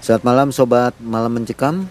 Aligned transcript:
Selamat 0.00 0.24
malam 0.24 0.48
sobat 0.48 0.96
Malam 0.96 1.36
Mencekam. 1.36 1.84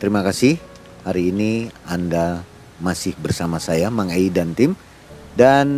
Terima 0.00 0.24
kasih 0.24 0.56
hari 1.04 1.28
ini 1.28 1.68
Anda 1.84 2.40
masih 2.80 3.12
bersama 3.20 3.60
saya 3.60 3.92
Mang 3.92 4.08
Ei 4.08 4.32
dan 4.32 4.56
tim 4.56 4.72
dan 5.36 5.68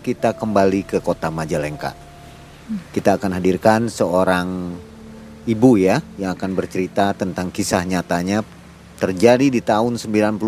kita 0.00 0.32
kembali 0.32 0.88
ke 0.88 1.04
kota 1.04 1.28
Majalengka. 1.28 1.92
Kita 2.88 3.20
akan 3.20 3.36
hadirkan 3.36 3.92
seorang 3.92 4.80
ibu 5.44 5.76
ya 5.76 6.00
yang 6.16 6.32
akan 6.32 6.56
bercerita 6.56 7.12
tentang 7.12 7.52
kisah 7.52 7.84
nyatanya 7.84 8.40
terjadi 8.96 9.52
di 9.52 9.60
tahun 9.60 10.00
97. 10.00 10.40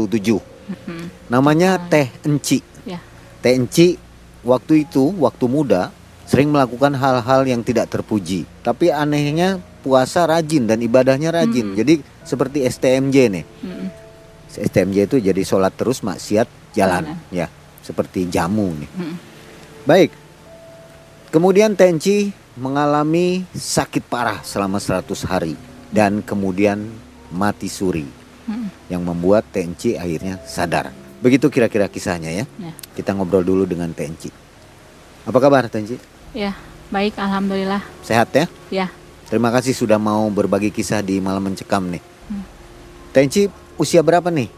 Namanya 1.29 1.77
Teh 1.85 2.09
Enci. 2.25 2.65
Ya. 2.89 3.05
Teh 3.45 3.53
Enci 3.53 4.01
waktu 4.41 4.89
itu 4.89 5.13
waktu 5.21 5.45
muda 5.53 5.93
sering 6.25 6.49
melakukan 6.49 6.97
hal-hal 6.97 7.45
yang 7.45 7.61
tidak 7.61 7.93
terpuji. 7.93 8.49
Tapi 8.65 8.89
anehnya 8.89 9.61
puasa 9.87 10.27
rajin 10.27 10.67
dan 10.67 10.83
ibadahnya 10.83 11.31
rajin. 11.31 11.71
Hmm. 11.71 11.79
Jadi 11.79 12.03
seperti 12.27 12.67
STMJ 12.67 13.17
nih. 13.31 13.45
Mm-mm. 13.63 13.87
STMJ 14.51 15.07
itu 15.07 15.17
jadi 15.23 15.43
sholat 15.47 15.71
terus 15.79 16.03
maksiat 16.03 16.51
jalan 16.75 17.07
Jalan. 17.07 17.19
ya 17.31 17.47
seperti 17.87 18.27
jamu 18.27 18.75
nih. 18.75 18.91
Mm-mm. 18.91 19.17
Baik. 19.87 20.11
Kemudian 21.31 21.79
Tenchi 21.79 22.35
mengalami 22.59 23.47
sakit 23.55 24.03
parah 24.11 24.43
selama 24.43 24.83
100 24.83 25.07
hari 25.23 25.55
dan 25.95 26.19
kemudian 26.19 26.83
mati 27.31 27.71
suri 27.71 28.11
Mm-mm. 28.51 28.91
yang 28.91 29.07
membuat 29.07 29.47
Tenchi 29.55 29.95
akhirnya 29.95 30.43
sadar. 30.43 30.91
Begitu 31.23 31.47
kira-kira 31.47 31.87
kisahnya 31.87 32.35
ya. 32.35 32.45
Ya. 32.59 32.73
Kita 32.99 33.15
ngobrol 33.15 33.47
dulu 33.47 33.63
dengan 33.71 33.95
Tenchi. 33.95 34.35
Apa 35.23 35.39
kabar 35.39 35.71
Tenchi? 35.71 35.95
Ya, 36.35 36.59
baik 36.91 37.15
alhamdulillah. 37.23 37.83
Sehat 38.03 38.35
ya? 38.35 38.47
Ya, 38.69 38.87
Terima 39.27 39.51
kasih 39.51 39.75
sudah 39.75 39.99
mau 39.99 40.31
berbagi 40.31 40.71
kisah 40.71 41.03
di 41.03 41.19
Malam 41.19 41.51
Mencekam 41.51 41.91
nih. 41.91 42.03
Hmm. 42.31 42.45
Tenchi 43.11 43.51
usia 43.75 44.01
berapa 44.01 44.31
nih? 44.31 44.49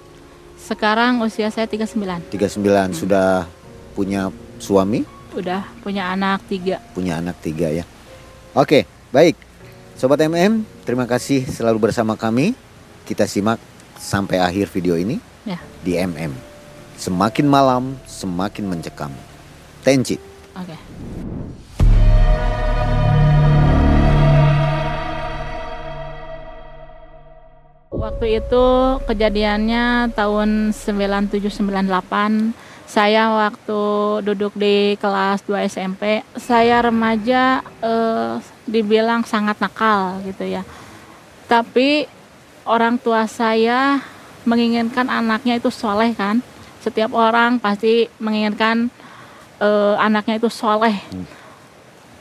sekarang 0.59 1.25
usia 1.25 1.49
saya 1.49 1.65
39. 1.65 2.29
39 2.29 2.93
sudah 2.93 3.49
punya 3.97 4.29
suami, 4.61 5.01
Udah 5.33 5.65
punya 5.81 6.13
anak 6.13 6.45
tiga. 6.45 6.77
punya 6.93 7.17
anak 7.23 7.41
tiga 7.41 7.73
ya. 7.73 7.89
Oke, 8.53 8.85
baik. 9.09 9.39
Sobat 9.97 10.21
MM, 10.21 10.69
terima 10.85 11.09
kasih 11.09 11.49
selalu 11.49 11.89
bersama 11.89 12.21
kami. 12.21 12.53
Kita 13.09 13.25
simak 13.25 13.57
sampai 13.97 14.45
akhir 14.45 14.69
video 14.69 14.99
ini 15.01 15.17
Ya, 15.49 15.57
di 15.81 15.97
MM. 15.97 16.37
Semakin 17.01 17.47
malam, 17.49 17.97
semakin 18.05 18.69
mencekam. 18.69 19.15
Tenchi. 19.81 20.21
oke. 20.53 21.38
Waktu 27.99 28.39
itu 28.39 28.67
kejadiannya 29.11 30.15
tahun 30.15 30.71
9798 30.71 32.55
saya 32.87 33.27
waktu 33.35 33.83
duduk 34.23 34.55
di 34.55 34.95
kelas 35.03 35.43
2 35.43 35.67
SMP 35.67 36.23
saya 36.39 36.79
remaja 36.79 37.59
eh, 37.83 38.39
dibilang 38.71 39.27
sangat 39.27 39.59
nakal 39.59 40.23
gitu 40.23 40.47
ya. 40.47 40.63
Tapi 41.51 42.07
orang 42.63 43.03
tua 43.03 43.27
saya 43.27 43.99
menginginkan 44.47 45.11
anaknya 45.11 45.59
itu 45.59 45.67
soleh 45.75 46.15
kan. 46.15 46.39
Setiap 46.79 47.11
orang 47.11 47.59
pasti 47.59 48.07
menginginkan 48.23 48.95
eh, 49.59 49.95
anaknya 49.99 50.39
itu 50.39 50.47
soleh. 50.47 51.03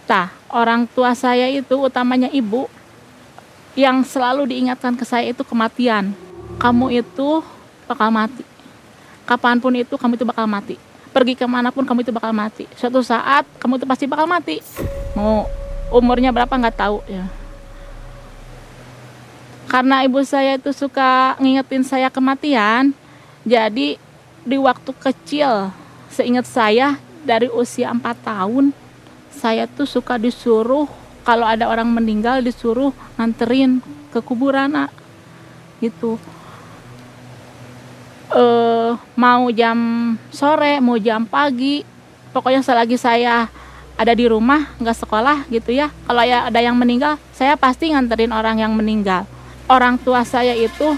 Nah 0.09 0.33
orang 0.49 0.89
tua 0.89 1.13
saya 1.13 1.45
itu 1.53 1.77
utamanya 1.77 2.33
ibu 2.33 2.65
yang 3.77 4.01
selalu 4.01 4.49
diingatkan 4.49 4.97
ke 4.97 5.05
saya 5.05 5.29
itu 5.29 5.45
kematian. 5.45 6.09
Kamu 6.57 6.89
itu 6.89 7.45
bakal 7.85 8.09
mati. 8.09 8.41
Kapan 9.29 9.61
pun 9.61 9.69
itu 9.77 9.93
kamu 9.93 10.17
itu 10.17 10.25
bakal 10.25 10.49
mati. 10.49 10.81
Pergi 11.13 11.37
ke 11.37 11.45
mana 11.45 11.69
pun 11.69 11.85
kamu 11.85 12.01
itu 12.01 12.09
bakal 12.09 12.33
mati. 12.33 12.65
Suatu 12.73 13.05
saat 13.05 13.45
kamu 13.61 13.77
itu 13.77 13.85
pasti 13.85 14.09
bakal 14.09 14.25
mati. 14.25 14.65
Mau 15.13 15.45
umurnya 15.93 16.33
berapa 16.33 16.49
nggak 16.49 16.73
tahu 16.73 17.05
ya. 17.05 17.29
Karena 19.69 20.01
ibu 20.01 20.25
saya 20.25 20.57
itu 20.57 20.73
suka 20.73 21.37
ngingetin 21.37 21.85
saya 21.85 22.09
kematian 22.09 22.97
jadi 23.45 23.99
di 24.47 24.57
waktu 24.57 24.91
kecil 24.95 25.69
seingat 26.07 26.47
saya 26.47 26.95
dari 27.27 27.51
usia 27.51 27.91
4 27.91 27.99
tahun 28.23 28.71
saya 29.27 29.67
tuh 29.67 29.83
suka 29.83 30.15
disuruh 30.15 30.87
kalau 31.27 31.43
ada 31.43 31.67
orang 31.67 31.91
meninggal 31.91 32.39
disuruh 32.39 32.95
nganterin 33.19 33.83
ke 34.15 34.23
kuburan 34.23 34.71
nak. 34.71 34.95
Gitu. 35.83 36.15
Eh 38.31 38.95
mau 39.19 39.51
jam 39.51 39.75
sore 40.31 40.79
mau 40.79 40.95
jam 40.95 41.27
pagi 41.27 41.83
pokoknya 42.31 42.63
selagi 42.63 42.95
saya 42.95 43.51
ada 43.99 44.13
di 44.15 44.23
rumah 44.23 44.71
nggak 44.79 45.03
sekolah 45.03 45.51
gitu 45.51 45.75
ya. 45.75 45.91
Kalau 46.07 46.23
ya 46.23 46.47
ada 46.47 46.63
yang 46.63 46.79
meninggal 46.79 47.19
saya 47.35 47.59
pasti 47.59 47.91
nganterin 47.91 48.31
orang 48.31 48.63
yang 48.63 48.71
meninggal. 48.71 49.27
Orang 49.67 49.99
tua 49.99 50.23
saya 50.23 50.55
itu 50.55 50.95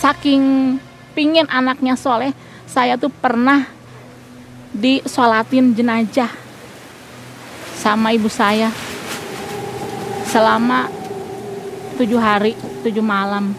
saking 0.00 0.80
pingin 1.12 1.44
anaknya 1.52 2.00
soleh 2.00 2.32
saya 2.64 2.96
tuh 2.96 3.12
pernah 3.12 3.68
disolatin 4.72 5.76
jenazah 5.76 6.32
sama 7.76 8.16
ibu 8.16 8.30
saya 8.32 8.72
selama 10.30 10.86
tujuh 11.98 12.22
hari 12.22 12.54
tujuh 12.86 13.02
malam. 13.02 13.50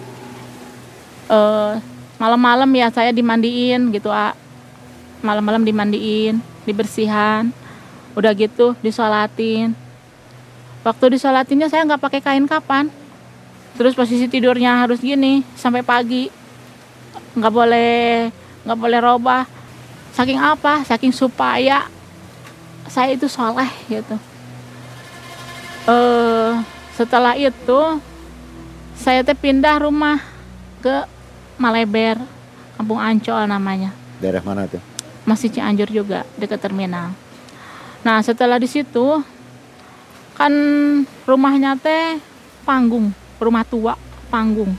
Eh 1.28 1.76
malam-malam 2.16 2.70
ya 2.72 2.88
saya 2.88 3.12
dimandiin 3.12 3.92
gitu 3.92 4.08
ah 4.08 4.32
malam-malam 5.20 5.68
dimandiin 5.68 6.40
dibersihan 6.64 7.52
udah 8.16 8.32
gitu 8.32 8.72
disolatin. 8.80 9.76
Waktu 10.82 11.20
disolatinnya 11.20 11.68
saya 11.68 11.84
nggak 11.84 12.02
pakai 12.02 12.22
kain 12.24 12.48
kapan. 12.48 12.88
Terus 13.76 13.92
posisi 13.92 14.32
tidurnya 14.32 14.80
harus 14.80 15.04
gini 15.04 15.44
sampai 15.60 15.84
pagi. 15.84 16.32
Nggak 17.36 17.52
boleh 17.52 18.32
nggak 18.64 18.80
boleh 18.80 19.00
robah. 19.04 19.44
Saking 20.16 20.40
apa? 20.40 20.88
Saking 20.88 21.12
supaya 21.12 21.88
saya 22.88 23.16
itu 23.16 23.28
soleh 23.32 23.72
gitu 23.88 24.31
eh 25.92 26.52
setelah 26.96 27.36
itu 27.36 28.00
saya 28.96 29.28
teh 29.28 29.36
pindah 29.36 29.84
rumah 29.84 30.24
ke 30.80 31.04
Maleber 31.60 32.16
Kampung 32.80 32.98
Ancol 32.98 33.44
namanya. 33.46 33.92
Daerah 34.24 34.42
mana 34.42 34.66
tuh? 34.66 34.82
masih 35.26 35.54
Cianjur 35.54 35.90
juga 35.90 36.26
dekat 36.38 36.60
terminal. 36.62 37.14
Nah 38.02 38.18
setelah 38.26 38.58
di 38.58 38.66
situ 38.66 39.22
kan 40.34 40.54
rumahnya 41.30 41.78
teh 41.78 42.18
panggung 42.66 43.14
rumah 43.38 43.62
tua 43.66 43.94
panggung. 44.34 44.74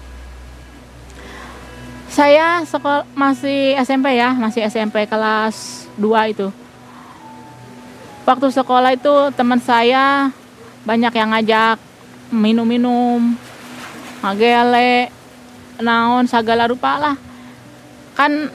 Saya 2.13 2.61
sekolah 2.69 3.09
masih 3.17 3.79
SMP 3.81 4.21
ya 4.21 4.37
masih 4.37 4.67
SMP 4.69 5.09
kelas 5.09 5.89
2 5.97 6.33
itu. 6.35 6.49
Waktu 8.29 8.47
sekolah 8.53 8.93
itu 8.95 9.15
teman 9.35 9.59
saya 9.59 10.31
banyak 10.83 11.13
yang 11.13 11.31
ngajak 11.31 11.77
minum-minum 12.29 13.39
ngagele 14.21 15.11
naon 15.79 16.25
segala 16.27 16.67
rupa 16.67 16.97
lah 16.97 17.17
kan 18.15 18.51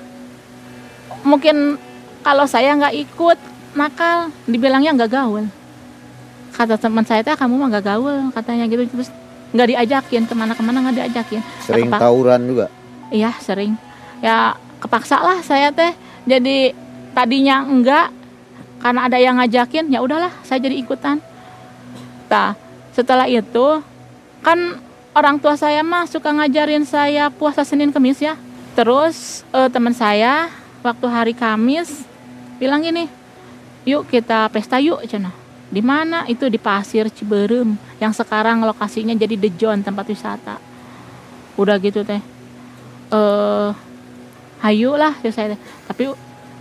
mungkin 1.24 1.76
kalau 2.22 2.46
saya 2.46 2.74
nggak 2.74 2.96
ikut 2.96 3.38
nakal 3.74 4.32
dibilangnya 4.44 4.96
nggak 4.96 5.12
gaul 5.12 5.46
kata 6.52 6.76
teman 6.76 7.04
saya 7.04 7.22
teh 7.22 7.36
kamu 7.36 7.54
mah 7.56 7.68
nggak 7.70 7.86
gaul 7.86 8.32
katanya 8.32 8.66
gitu 8.66 8.88
terus 8.88 9.10
nggak 9.54 9.68
diajakin 9.70 10.24
ke 10.26 10.34
mana-kemana 10.34 10.78
nggak 10.82 10.98
diajakin 10.98 11.42
Sering 11.62 11.88
kepak- 11.88 12.02
tawuran 12.02 12.42
juga. 12.44 12.66
Iya 13.08 13.32
sering. 13.40 13.80
Ya 14.20 14.52
kepaksa 14.80 15.24
lah 15.24 15.40
saya 15.40 15.72
teh. 15.72 15.96
Jadi 16.28 16.76
tadinya 17.14 17.64
enggak 17.64 18.12
karena 18.78 19.08
ada 19.08 19.16
yang 19.16 19.40
ngajakin 19.40 19.88
ya 19.88 20.04
udahlah 20.04 20.34
saya 20.44 20.60
jadi 20.60 20.76
ikutan. 20.76 21.24
Nah 22.28 22.56
setelah 22.94 23.28
itu 23.28 23.82
kan 24.44 24.80
orang 25.18 25.42
tua 25.42 25.58
saya 25.58 25.82
mah 25.82 26.06
suka 26.06 26.30
ngajarin 26.30 26.86
saya 26.86 27.32
puasa 27.34 27.66
Senin 27.66 27.90
Kemis 27.90 28.22
ya. 28.22 28.38
Terus 28.78 29.42
eh, 29.52 29.70
teman 29.74 29.96
saya 29.96 30.52
waktu 30.86 31.06
hari 31.10 31.34
Kamis 31.34 32.06
bilang 32.62 32.86
gini, 32.86 33.10
yuk 33.84 34.06
kita 34.08 34.48
pesta 34.54 34.78
yuk 34.78 35.02
cina. 35.10 35.34
Di 35.68 35.84
mana? 35.84 36.24
Itu 36.32 36.48
di 36.48 36.56
Pasir 36.56 37.12
Ciberem 37.12 37.76
yang 38.00 38.16
sekarang 38.16 38.64
lokasinya 38.64 39.12
jadi 39.12 39.36
The 39.36 39.50
John 39.58 39.84
tempat 39.84 40.08
wisata. 40.08 40.56
Udah 41.58 41.76
gitu 41.82 42.06
teh 42.06 42.22
eh 43.08 43.70
hayu 44.60 44.98
lah 45.00 45.16
ya 45.24 45.32
saya 45.32 45.56
tapi 45.88 46.12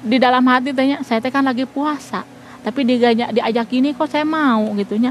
di 0.04 0.16
dalam 0.20 0.44
hati 0.46 0.70
tanya 0.70 1.02
saya 1.02 1.18
teh 1.18 1.32
kan 1.32 1.42
lagi 1.42 1.66
puasa 1.66 2.22
tapi 2.62 2.86
digajak 2.86 3.34
diajak 3.34 3.66
gini 3.66 3.90
kok 3.96 4.06
saya 4.06 4.22
mau 4.22 4.62
gitunya 4.78 5.10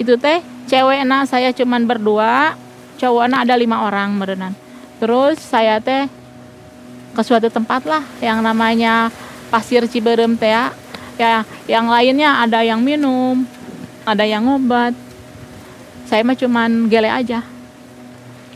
itu 0.00 0.16
teh 0.16 0.40
cewek 0.70 1.04
nah 1.04 1.28
saya 1.28 1.52
cuman 1.52 1.84
berdua 1.84 2.56
cowoknya 2.96 3.42
ada 3.42 3.54
lima 3.58 3.82
orang 3.84 4.14
merenan. 4.14 4.54
Terus 5.02 5.42
saya 5.42 5.82
teh 5.82 6.06
ke 7.12 7.22
suatu 7.26 7.50
tempat 7.52 7.84
lah 7.84 8.06
yang 8.22 8.40
namanya 8.40 9.10
pasir 9.50 9.84
Ciberem 9.90 10.38
teh 10.38 10.48
ya. 10.48 10.70
Ya 11.20 11.44
yang 11.68 11.92
lainnya 11.92 12.40
ada 12.40 12.64
yang 12.64 12.80
minum 12.80 13.44
ada 14.08 14.24
yang 14.24 14.48
ngobat. 14.48 14.96
Saya 16.08 16.24
mah 16.24 16.36
cuman 16.38 16.88
gele 16.88 17.10
aja 17.10 17.44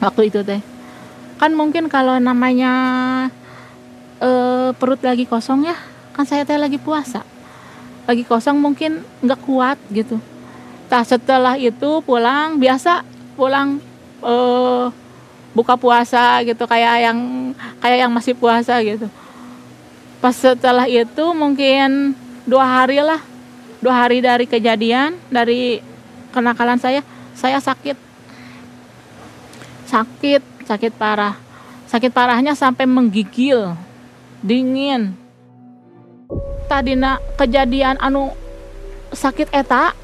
waktu 0.00 0.32
itu 0.32 0.40
teh. 0.46 0.62
Kan 1.36 1.52
mungkin 1.52 1.92
kalau 1.92 2.16
namanya 2.16 2.72
eh, 4.22 4.70
perut 4.72 5.02
lagi 5.04 5.28
kosong 5.28 5.68
ya 5.68 5.76
kan 6.16 6.24
saya 6.24 6.48
teh 6.48 6.56
lagi 6.56 6.80
puasa. 6.80 7.26
Lagi 8.06 8.22
kosong 8.22 8.56
mungkin 8.62 9.02
nggak 9.20 9.40
kuat 9.42 9.76
gitu 9.90 10.22
nah 10.86 11.02
setelah 11.02 11.58
itu 11.58 12.00
pulang 12.06 12.62
biasa 12.62 13.02
pulang 13.34 13.82
eh, 14.22 14.86
buka 15.56 15.72
puasa 15.80 16.44
gitu 16.44 16.68
kayak 16.68 17.08
yang 17.08 17.18
kayak 17.80 17.98
yang 18.04 18.12
masih 18.12 18.36
puasa 18.36 18.76
gitu. 18.84 19.08
Pas 20.20 20.36
setelah 20.36 20.84
itu 20.84 21.24
mungkin 21.32 22.12
dua 22.44 22.64
hari 22.64 23.00
lah 23.00 23.24
dua 23.80 24.04
hari 24.04 24.20
dari 24.20 24.44
kejadian 24.44 25.16
dari 25.32 25.80
kenakalan 26.36 26.76
saya 26.76 27.00
saya 27.32 27.56
sakit. 27.56 27.96
Sakit 29.88 30.42
sakit 30.68 30.92
parah. 30.92 31.40
Sakit 31.88 32.12
parahnya 32.12 32.52
sampai 32.52 32.84
menggigil 32.84 33.72
dingin. 34.44 35.16
Tadi 36.68 36.98
nak 36.98 37.22
kejadian 37.40 37.96
anu 37.96 38.34
sakit 39.14 39.48
eta 39.56 39.96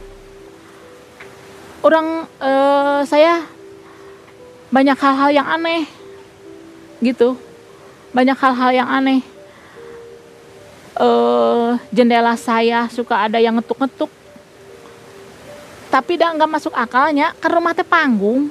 orang 1.82 2.30
eh, 2.38 3.00
saya 3.04 3.42
banyak 4.72 4.96
hal-hal 4.96 5.30
yang 5.34 5.46
aneh 5.46 5.84
gitu. 7.02 7.36
Banyak 8.14 8.38
hal-hal 8.38 8.70
yang 8.72 8.88
aneh. 8.88 9.20
Eh 10.96 11.70
jendela 11.90 12.38
saya 12.38 12.86
suka 12.88 13.28
ada 13.28 13.42
yang 13.42 13.58
ngetuk-ngetuk. 13.58 14.08
Tapi 15.92 16.16
dah 16.16 16.32
nggak 16.32 16.48
masuk 16.48 16.72
akalnya 16.72 17.36
kan 17.36 17.50
rumah 17.52 17.76
teh 17.76 17.84
panggung. 17.84 18.48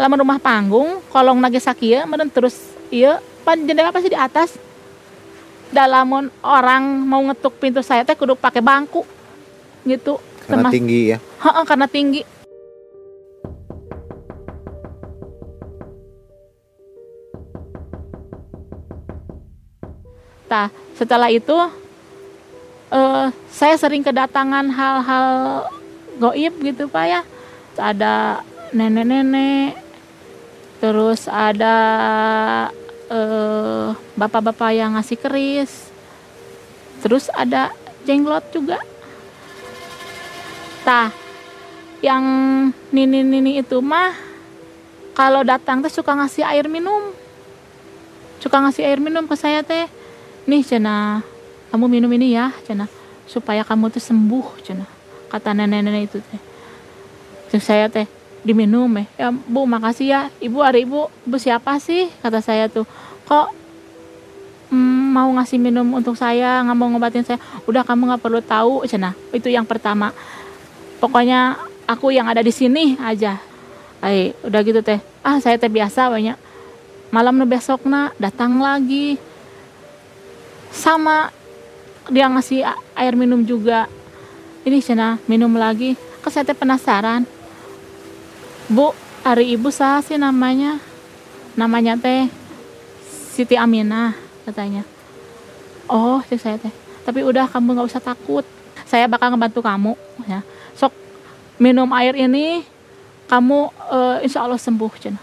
Lama 0.00 0.14
rumah 0.18 0.40
panggung 0.40 1.04
kolong 1.12 1.38
lagi 1.38 1.62
sakia 1.62 2.02
meren 2.08 2.26
terus 2.26 2.56
iya 2.90 3.22
pan 3.44 3.60
jendela 3.60 3.92
pasti 3.92 4.08
di 4.08 4.16
atas. 4.16 4.56
Dalam 5.74 6.30
orang 6.38 6.84
mau 7.02 7.20
ngetuk 7.26 7.58
pintu 7.58 7.82
saya 7.82 8.06
teh 8.06 8.14
kudu 8.14 8.38
pakai 8.38 8.62
bangku 8.62 9.02
gitu 9.84 10.16
Karena 10.44 10.68
Termas- 10.68 10.74
tinggi 10.76 11.00
ya. 11.08 11.18
Heeh, 11.40 11.64
karena 11.64 11.86
tinggi 11.88 12.20
Nah, 20.54 20.70
setelah 20.94 21.34
itu 21.34 21.56
eh, 22.94 23.26
saya 23.50 23.74
sering 23.74 24.06
kedatangan 24.06 24.70
hal-hal 24.70 25.28
goib 26.22 26.54
gitu 26.62 26.86
Pak 26.86 27.04
ya. 27.10 27.20
Ada 27.74 28.38
nenek-nenek, 28.70 29.74
terus 30.78 31.26
ada 31.26 31.76
eh, 33.10 33.88
bapak-bapak 34.14 34.70
yang 34.78 34.94
ngasih 34.94 35.18
keris, 35.18 35.90
terus 37.02 37.26
ada 37.34 37.74
jenglot 38.06 38.46
juga. 38.54 38.78
Tah, 40.84 41.08
yang 42.04 42.24
nini-nini 42.92 43.64
itu 43.64 43.80
mah 43.80 44.12
kalau 45.16 45.40
datang 45.40 45.80
teh 45.80 45.88
suka 45.88 46.12
ngasih 46.12 46.44
air 46.44 46.68
minum. 46.68 47.16
Suka 48.36 48.60
ngasih 48.60 48.84
air 48.84 49.00
minum 49.00 49.24
ke 49.24 49.32
saya 49.32 49.64
teh. 49.64 49.88
Nih 50.44 50.60
cina, 50.60 51.24
kamu 51.72 51.88
minum 51.88 52.12
ini 52.12 52.36
ya 52.36 52.52
cina, 52.68 52.84
supaya 53.24 53.64
kamu 53.64 53.88
tuh 53.96 54.04
sembuh 54.04 54.60
cina. 54.60 54.84
Kata 55.32 55.56
nenek-nenek 55.56 56.12
itu 56.12 56.20
teh. 56.20 56.40
Terus 57.48 57.64
saya 57.64 57.88
teh 57.88 58.04
diminum 58.44 58.92
eh. 59.00 59.08
Ya 59.16 59.32
bu 59.32 59.64
makasih 59.64 60.06
ya. 60.12 60.20
Ibu 60.44 60.60
ada 60.60 60.76
ibu, 60.76 61.08
ibu 61.24 61.36
siapa 61.40 61.80
sih? 61.80 62.12
Kata 62.20 62.44
saya 62.44 62.68
tuh. 62.68 62.84
Kok 63.24 63.48
mm, 64.68 65.16
mau 65.16 65.32
ngasih 65.40 65.56
minum 65.56 65.88
untuk 65.96 66.12
saya, 66.12 66.60
nggak 66.60 66.76
mau 66.76 66.92
ngobatin 66.92 67.24
saya. 67.24 67.40
Udah 67.64 67.88
kamu 67.88 68.12
nggak 68.12 68.20
perlu 68.20 68.44
tahu 68.44 68.84
cina. 68.84 69.16
Itu 69.32 69.48
yang 69.48 69.64
pertama 69.64 70.12
pokoknya 71.04 71.60
aku 71.84 72.16
yang 72.16 72.24
ada 72.32 72.40
di 72.40 72.48
sini 72.48 72.96
aja. 72.96 73.36
Ay, 74.00 74.32
udah 74.40 74.60
gitu 74.64 74.80
teh. 74.80 74.96
Ah 75.20 75.36
saya 75.36 75.60
teh 75.60 75.68
biasa 75.68 76.08
banyak. 76.08 76.40
Malam 77.12 77.36
nu 77.36 77.44
besokna 77.44 78.16
datang 78.16 78.56
lagi. 78.56 79.20
Sama 80.72 81.28
dia 82.08 82.24
ngasih 82.24 82.64
air 82.96 83.14
minum 83.20 83.44
juga. 83.44 83.84
Ini 84.64 84.80
cina 84.80 85.20
minum 85.28 85.52
lagi. 85.52 85.92
Ke 86.24 86.32
saya 86.32 86.48
teh 86.48 86.56
penasaran. 86.56 87.28
Bu 88.72 88.96
hari 89.20 89.52
ibu 89.52 89.68
sah 89.68 90.00
sih 90.00 90.16
namanya? 90.16 90.80
Namanya 91.52 92.00
teh 92.00 92.32
Siti 93.36 93.60
Aminah 93.60 94.16
katanya. 94.48 94.88
Oh 95.84 96.24
saya 96.24 96.56
teh. 96.56 96.72
Tapi 97.04 97.20
udah 97.20 97.44
kamu 97.44 97.76
nggak 97.76 97.88
usah 97.92 98.00
takut 98.00 98.48
saya 98.94 99.10
bakal 99.10 99.34
ngebantu 99.34 99.58
kamu 99.58 99.92
ya. 100.24 100.46
Sok 100.78 100.94
minum 101.58 101.90
air 101.90 102.14
ini 102.14 102.62
kamu 103.26 103.58
eh, 103.90 104.16
insya 104.22 104.46
Allah 104.46 104.54
sembuh 104.54 104.86
cina. 104.94 105.18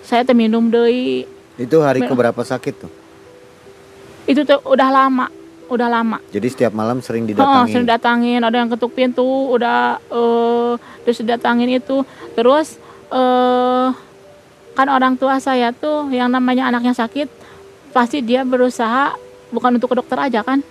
Saya 0.00 0.24
teh 0.24 0.32
minum 0.32 0.72
dari 0.72 1.28
Itu 1.54 1.84
hari 1.84 2.00
Mer- 2.00 2.08
keberapa 2.08 2.40
sakit 2.40 2.74
tuh? 2.80 2.92
itu 4.24 4.40
tuh 4.40 4.62
udah 4.64 4.88
lama 4.88 5.26
udah 5.68 5.86
lama. 5.86 6.16
Jadi 6.32 6.48
setiap 6.48 6.72
malam 6.72 6.98
sering 6.98 7.26
Oh, 7.26 7.30
didatangi. 7.30 7.70
sering 7.70 7.86
datangin. 7.86 8.40
Ada 8.40 8.56
yang 8.56 8.70
ketuk 8.72 8.90
pintu 8.90 9.22
udah 9.52 10.00
eh 10.00 10.72
terus 11.04 11.20
datangin 11.20 11.68
itu. 11.68 12.00
Terus 12.32 12.80
eh 13.12 13.88
kan 14.72 14.86
orang 14.88 15.20
tua 15.20 15.36
saya 15.36 15.76
tuh 15.76 16.08
yang 16.08 16.32
namanya 16.32 16.72
anaknya 16.72 16.96
sakit 16.96 17.28
pasti 17.90 18.22
dia 18.22 18.46
berusaha 18.46 19.12
bukan 19.50 19.76
untuk 19.76 19.92
ke 19.92 19.96
dokter 19.98 20.16
aja 20.16 20.40
kan? 20.40 20.64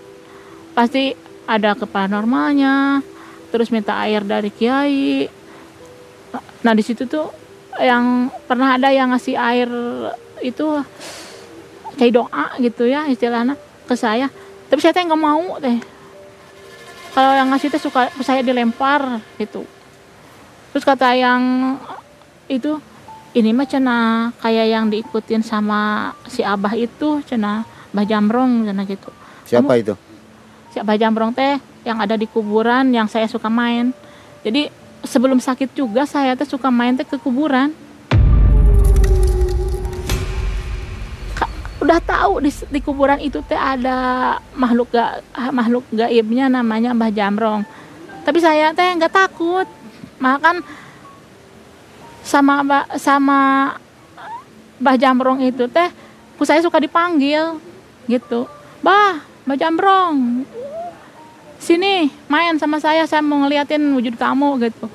Pasti 0.74 1.14
ada 1.50 1.74
ke 1.74 1.90
paranormalnya 1.90 3.02
terus 3.50 3.74
minta 3.74 3.98
air 4.06 4.22
dari 4.22 4.54
kiai. 4.54 5.26
Nah 6.62 6.74
di 6.78 6.86
situ 6.86 7.10
tuh 7.10 7.34
yang 7.82 8.30
pernah 8.46 8.78
ada 8.78 8.94
yang 8.94 9.10
ngasih 9.10 9.34
air 9.34 9.66
itu 10.46 10.66
kayak 11.98 12.14
doa 12.14 12.46
gitu 12.62 12.86
ya 12.86 13.10
istilahnya 13.10 13.58
ke 13.90 13.98
saya. 13.98 14.30
Tapi 14.70 14.78
saya 14.78 14.94
teh 14.94 15.02
nggak 15.02 15.18
mau 15.18 15.58
teh. 15.58 15.82
Kalau 17.18 17.34
yang 17.34 17.50
ngasih 17.50 17.74
teh 17.74 17.82
suka 17.82 18.14
saya 18.22 18.46
dilempar 18.46 19.18
gitu. 19.42 19.66
Terus 20.70 20.86
kata 20.86 21.18
yang 21.18 21.42
itu 22.46 22.78
ini 23.34 23.50
mah 23.50 23.66
cina 23.66 23.98
kayak 24.38 24.68
yang 24.70 24.86
diikutin 24.94 25.42
sama 25.42 26.14
si 26.30 26.46
abah 26.46 26.78
itu 26.78 27.26
cina 27.26 27.66
Mbah 27.90 28.06
Jamrong 28.06 28.70
cina 28.70 28.86
gitu. 28.86 29.10
Siapa 29.50 29.74
Kamu- 29.74 29.82
itu? 29.82 29.94
Si 30.70 30.78
Abah 30.80 30.98
Jamrong 30.98 31.34
teh 31.34 31.58
yang 31.84 31.98
ada 32.00 32.16
di 32.20 32.28
kuburan 32.28 32.92
yang 32.94 33.08
saya 33.10 33.26
suka 33.26 33.48
main. 33.48 33.92
Jadi 34.44 34.72
sebelum 35.04 35.40
sakit 35.40 35.74
juga 35.76 36.04
saya 36.06 36.36
teh 36.36 36.48
suka 36.48 36.70
main 36.70 36.96
teh 36.96 37.08
ke 37.08 37.18
kuburan. 37.20 37.72
Udah 41.80 42.04
tahu 42.04 42.44
di, 42.44 42.52
di 42.52 42.80
kuburan 42.84 43.24
itu 43.24 43.40
teh 43.48 43.56
ada 43.56 44.38
makhluk 44.52 44.92
ga, 44.92 45.24
makhluk 45.56 45.88
gaibnya 45.90 46.52
namanya 46.52 46.92
Mbah 46.92 47.12
Jamrong 47.16 47.64
tapi 48.30 48.46
saya 48.46 48.70
teh 48.78 48.86
nggak 48.94 49.10
takut. 49.10 49.68
Malah 50.22 50.38
kan 50.38 50.56
sama 52.22 52.62
sama 53.00 53.40
Mbah 54.78 54.98
Jamrong 55.02 55.42
itu 55.42 55.66
teh 55.66 55.90
ku 56.38 56.46
saya 56.46 56.62
suka 56.62 56.78
dipanggil 56.78 57.58
gitu. 58.06 58.46
Bah 58.86 59.26
Mbah 59.50 59.58
Jamrong 59.58 60.46
sini 61.58 62.06
main 62.30 62.54
sama 62.62 62.78
saya 62.78 63.10
saya 63.10 63.26
mau 63.26 63.42
ngeliatin 63.42 63.82
wujud 63.98 64.14
kamu 64.14 64.62
gitu. 64.62 64.86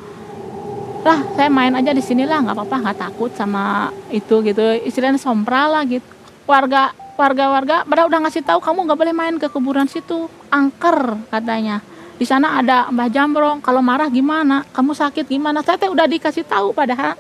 Lah 1.02 1.26
saya 1.34 1.50
main 1.50 1.75
aja 1.75 1.90
di 1.90 1.99
sini 1.99 2.23
lah 2.23 2.38
nggak 2.38 2.54
apa-apa 2.54 2.76
nggak 2.87 2.99
takut 3.02 3.34
sama 3.34 3.90
itu 4.14 4.46
gitu. 4.46 4.62
Istilahnya 4.87 5.18
sompral 5.18 5.75
lah 5.75 5.82
gitu. 5.90 6.06
Warga 6.46 6.94
warga 7.18 7.50
warga 7.50 7.76
pada 7.82 8.06
udah 8.06 8.30
ngasih 8.30 8.46
tahu 8.46 8.62
kamu 8.62 8.87
nggak 8.87 8.99
boleh 9.02 9.11
main 9.11 9.34
ke 9.42 9.50
kuburan 9.50 9.90
situ 9.90 10.30
angker 10.54 11.18
katanya. 11.34 11.82
Di 12.14 12.23
sana 12.23 12.54
ada 12.54 12.87
Mbah 12.94 13.11
Jambrong 13.11 13.58
kalau 13.58 13.82
marah 13.82 14.06
gimana? 14.06 14.62
Kamu 14.70 14.94
sakit 14.94 15.26
gimana? 15.26 15.66
Saya 15.66 15.82
teh 15.82 15.90
udah 15.90 16.06
dikasih 16.06 16.46
tahu 16.46 16.70
padahal 16.70 17.18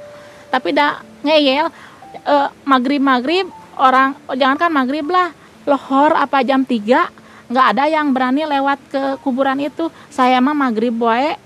tapi 0.54 0.70
dah 0.70 1.02
ngeyel. 1.26 1.66
Eh, 2.14 2.48
maghrib 2.62 3.02
maghrib 3.02 3.50
orang 3.74 4.14
oh, 4.30 4.38
jangankan 4.38 4.70
maghrib 4.70 5.10
lah 5.10 5.34
lohor 5.66 6.14
apa 6.14 6.46
jam 6.46 6.62
3 6.62 7.23
nggak 7.44 7.66
ada 7.76 7.84
yang 7.86 8.08
berani 8.16 8.48
lewat 8.48 8.80
ke 8.88 9.02
kuburan 9.20 9.60
itu. 9.60 9.92
Saya 10.08 10.40
mah 10.40 10.56
maghrib 10.56 10.96
wae 10.96 11.36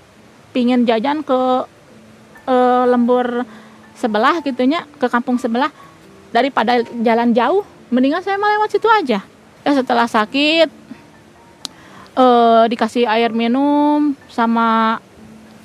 pingin 0.54 0.86
jajan 0.86 1.26
ke 1.26 1.66
eh, 2.46 2.84
lembur 2.86 3.42
sebelah 3.98 4.38
gitunya 4.46 4.86
ke 5.02 5.10
kampung 5.10 5.36
sebelah. 5.42 5.74
Daripada 6.30 6.78
jalan 7.02 7.34
jauh 7.34 7.66
mendingan 7.90 8.22
saya 8.22 8.38
mah 8.38 8.52
lewat 8.58 8.68
situ 8.78 8.86
aja. 8.86 9.26
Ya 9.66 9.72
setelah 9.74 10.06
sakit 10.06 10.70
eh, 12.14 12.64
dikasih 12.70 13.04
air 13.10 13.34
minum 13.34 14.14
sama 14.30 14.98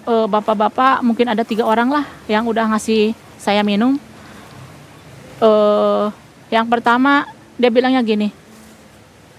bapak-bapak 0.04 1.00
mungkin 1.00 1.32
ada 1.32 1.48
tiga 1.48 1.64
orang 1.64 1.88
lah 1.88 2.04
yang 2.28 2.44
udah 2.44 2.76
ngasih 2.76 3.16
saya 3.40 3.64
minum. 3.64 3.96
Yang 6.52 6.66
pertama 6.68 7.24
dia 7.56 7.72
bilangnya 7.72 8.04
gini 8.04 8.43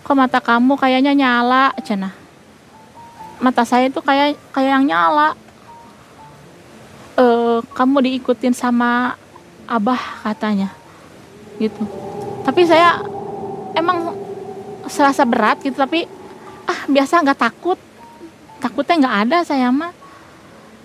kok 0.04 0.12
mata 0.12 0.36
kamu 0.36 0.76
kayaknya 0.76 1.16
nyala 1.16 1.72
cina? 1.80 2.12
Mata 3.40 3.64
saya 3.64 3.88
itu 3.88 4.04
kayak 4.04 4.36
kayak 4.52 4.70
yang 4.76 4.84
nyala. 4.84 5.32
Eh 7.16 7.64
kamu 7.72 8.04
diikutin 8.04 8.52
sama 8.52 9.16
abah 9.64 10.20
katanya. 10.20 10.68
Gitu. 11.56 11.80
Tapi 12.44 12.68
saya 12.68 13.00
emang 13.72 14.12
serasa 14.84 15.24
berat 15.24 15.64
gitu 15.64 15.80
tapi 15.80 16.04
ah 16.68 16.84
biasa 16.84 17.24
nggak 17.24 17.40
takut. 17.40 17.80
Takutnya 18.60 19.08
nggak 19.08 19.16
ada 19.24 19.38
saya 19.40 19.72
mah. 19.72 19.96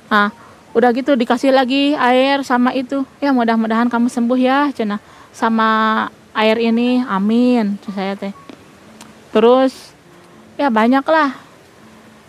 Nah 0.08 0.32
udah 0.72 0.96
gitu 0.96 1.20
dikasih 1.20 1.52
lagi 1.52 1.92
air 1.92 2.40
sama 2.48 2.72
itu. 2.72 3.04
Ya 3.20 3.36
mudah-mudahan 3.36 3.92
kamu 3.92 4.08
sembuh 4.08 4.40
ya 4.40 4.72
cina. 4.72 5.04
Sama 5.36 6.08
air 6.32 6.56
ini 6.56 7.04
amin 7.04 7.76
saya 7.92 8.16
teh 8.16 8.32
terus 9.30 9.94
ya 10.58 10.68
banyak 10.68 11.06
lah 11.06 11.30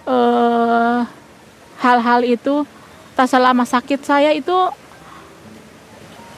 eh 0.06 1.00
hal-hal 1.80 2.20
itu. 2.28 2.68
Tak 3.16 3.28
selama 3.28 3.68
sakit 3.68 4.00
saya 4.00 4.32
itu 4.32 4.54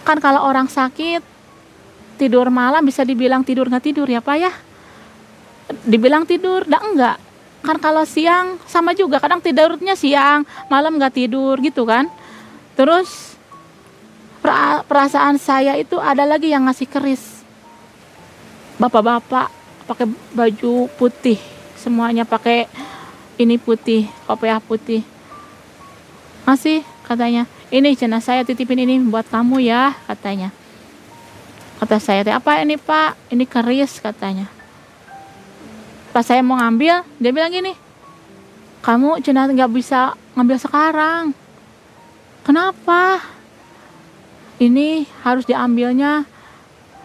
kan 0.03 0.19
kalau 0.19 0.43
orang 0.43 0.67
sakit 0.67 1.23
tidur 2.19 2.51
malam 2.51 2.83
bisa 2.83 3.07
dibilang 3.07 3.47
tidur 3.47 3.71
nggak 3.71 3.87
tidur 3.87 4.07
ya 4.11 4.19
pak 4.19 4.37
ya? 4.39 4.53
Dibilang 5.87 6.27
tidur 6.27 6.67
dah 6.67 6.83
enggak 6.83 7.17
kan 7.63 7.79
kalau 7.79 8.03
siang 8.03 8.59
sama 8.67 8.91
juga 8.91 9.23
kadang 9.23 9.39
tidurnya 9.39 9.95
siang 9.95 10.43
malam 10.67 10.99
nggak 10.99 11.15
tidur 11.15 11.55
gitu 11.63 11.87
kan? 11.87 12.11
Terus 12.75 13.39
pera- 14.43 14.83
perasaan 14.83 15.39
saya 15.39 15.79
itu 15.79 16.03
ada 16.03 16.27
lagi 16.27 16.51
yang 16.51 16.67
ngasih 16.67 16.91
keris. 16.91 17.47
Bapak-bapak 18.83 19.62
pakai 19.93 20.09
baju 20.33 20.89
putih. 20.97 21.37
Semuanya 21.77 22.25
pakai 22.25 22.67
ini 23.37 23.61
putih 23.61 24.09
kopiah 24.25 24.59
putih. 24.59 25.05
Masih 26.49 26.81
katanya. 27.05 27.45
Ini 27.69 27.97
cina 27.97 28.21
saya 28.21 28.45
titipin 28.45 28.81
ini 28.81 28.97
buat 29.05 29.29
kamu 29.29 29.61
ya 29.61 29.93
katanya. 30.09 30.49
Kata 31.81 32.01
saya 32.01 32.25
"Teh, 32.25 32.33
apa 32.33 32.65
ini 32.65 32.81
pak? 32.81 33.17
Ini 33.29 33.45
keris 33.45 34.01
katanya. 34.01 34.49
Pas 36.13 36.25
saya 36.25 36.41
mau 36.45 36.57
ngambil 36.61 37.05
dia 37.21 37.33
bilang 37.33 37.53
gini 37.53 37.73
kamu 38.83 39.23
cina 39.23 39.47
nggak 39.47 39.71
bisa 39.71 40.19
ngambil 40.35 40.59
sekarang. 40.59 41.25
Kenapa? 42.43 43.23
Ini 44.59 45.07
harus 45.23 45.47
diambilnya 45.47 46.27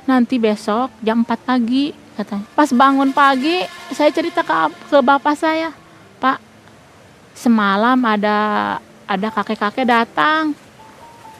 nanti 0.10 0.42
besok 0.42 0.90
jam 1.06 1.22
4 1.22 1.38
pagi 1.46 1.94
katanya. 2.18 2.46
Pas 2.58 2.74
bangun 2.74 3.14
pagi 3.14 3.62
saya 3.94 4.10
cerita 4.10 4.42
ke, 4.42 4.54
ke 4.90 4.98
bapak 5.06 5.38
saya 5.38 5.70
pak 6.18 6.42
semalam 7.38 7.98
ada 8.02 8.38
ada 9.06 9.28
kakek-kakek 9.30 9.86
datang. 9.86 10.58